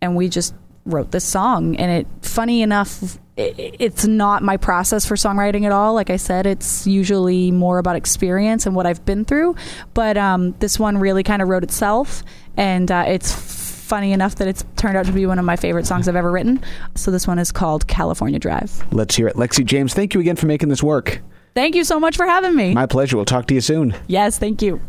and 0.00 0.14
we 0.14 0.28
just 0.28 0.54
wrote 0.84 1.10
this 1.10 1.24
song. 1.24 1.76
And 1.76 1.90
it, 1.90 2.06
funny 2.22 2.62
enough, 2.62 3.18
it, 3.36 3.76
it's 3.78 4.06
not 4.06 4.42
my 4.42 4.56
process 4.56 5.06
for 5.06 5.14
songwriting 5.14 5.64
at 5.64 5.72
all. 5.72 5.94
Like 5.94 6.10
I 6.10 6.16
said, 6.16 6.46
it's 6.46 6.86
usually 6.86 7.50
more 7.50 7.78
about 7.78 7.96
experience 7.96 8.66
and 8.66 8.74
what 8.74 8.86
I've 8.86 9.04
been 9.04 9.24
through. 9.24 9.56
But 9.94 10.16
um, 10.16 10.52
this 10.58 10.78
one 10.78 10.98
really 10.98 11.22
kind 11.22 11.42
of 11.42 11.48
wrote 11.48 11.62
itself, 11.62 12.22
and 12.56 12.90
uh, 12.90 13.04
it's 13.06 13.32
funny 13.32 14.12
enough 14.12 14.36
that 14.36 14.48
it's 14.48 14.64
turned 14.76 14.96
out 14.96 15.06
to 15.06 15.12
be 15.12 15.26
one 15.26 15.38
of 15.38 15.44
my 15.44 15.56
favorite 15.56 15.86
songs 15.86 16.08
I've 16.08 16.16
ever 16.16 16.30
written. 16.30 16.62
So 16.94 17.10
this 17.10 17.26
one 17.26 17.38
is 17.38 17.52
called 17.52 17.86
California 17.86 18.38
Drive. 18.38 18.84
Let's 18.92 19.14
hear 19.14 19.28
it. 19.28 19.36
Lexi 19.36 19.64
James, 19.64 19.92
thank 19.94 20.14
you 20.14 20.20
again 20.20 20.36
for 20.36 20.46
making 20.46 20.68
this 20.68 20.82
work. 20.82 21.20
Thank 21.54 21.74
you 21.74 21.84
so 21.84 22.00
much 22.00 22.16
for 22.16 22.24
having 22.24 22.56
me. 22.56 22.72
My 22.72 22.86
pleasure. 22.86 23.16
We'll 23.16 23.26
talk 23.26 23.46
to 23.48 23.54
you 23.54 23.60
soon. 23.60 23.94
yes, 24.06 24.38
thank 24.38 24.62
you. 24.62 24.80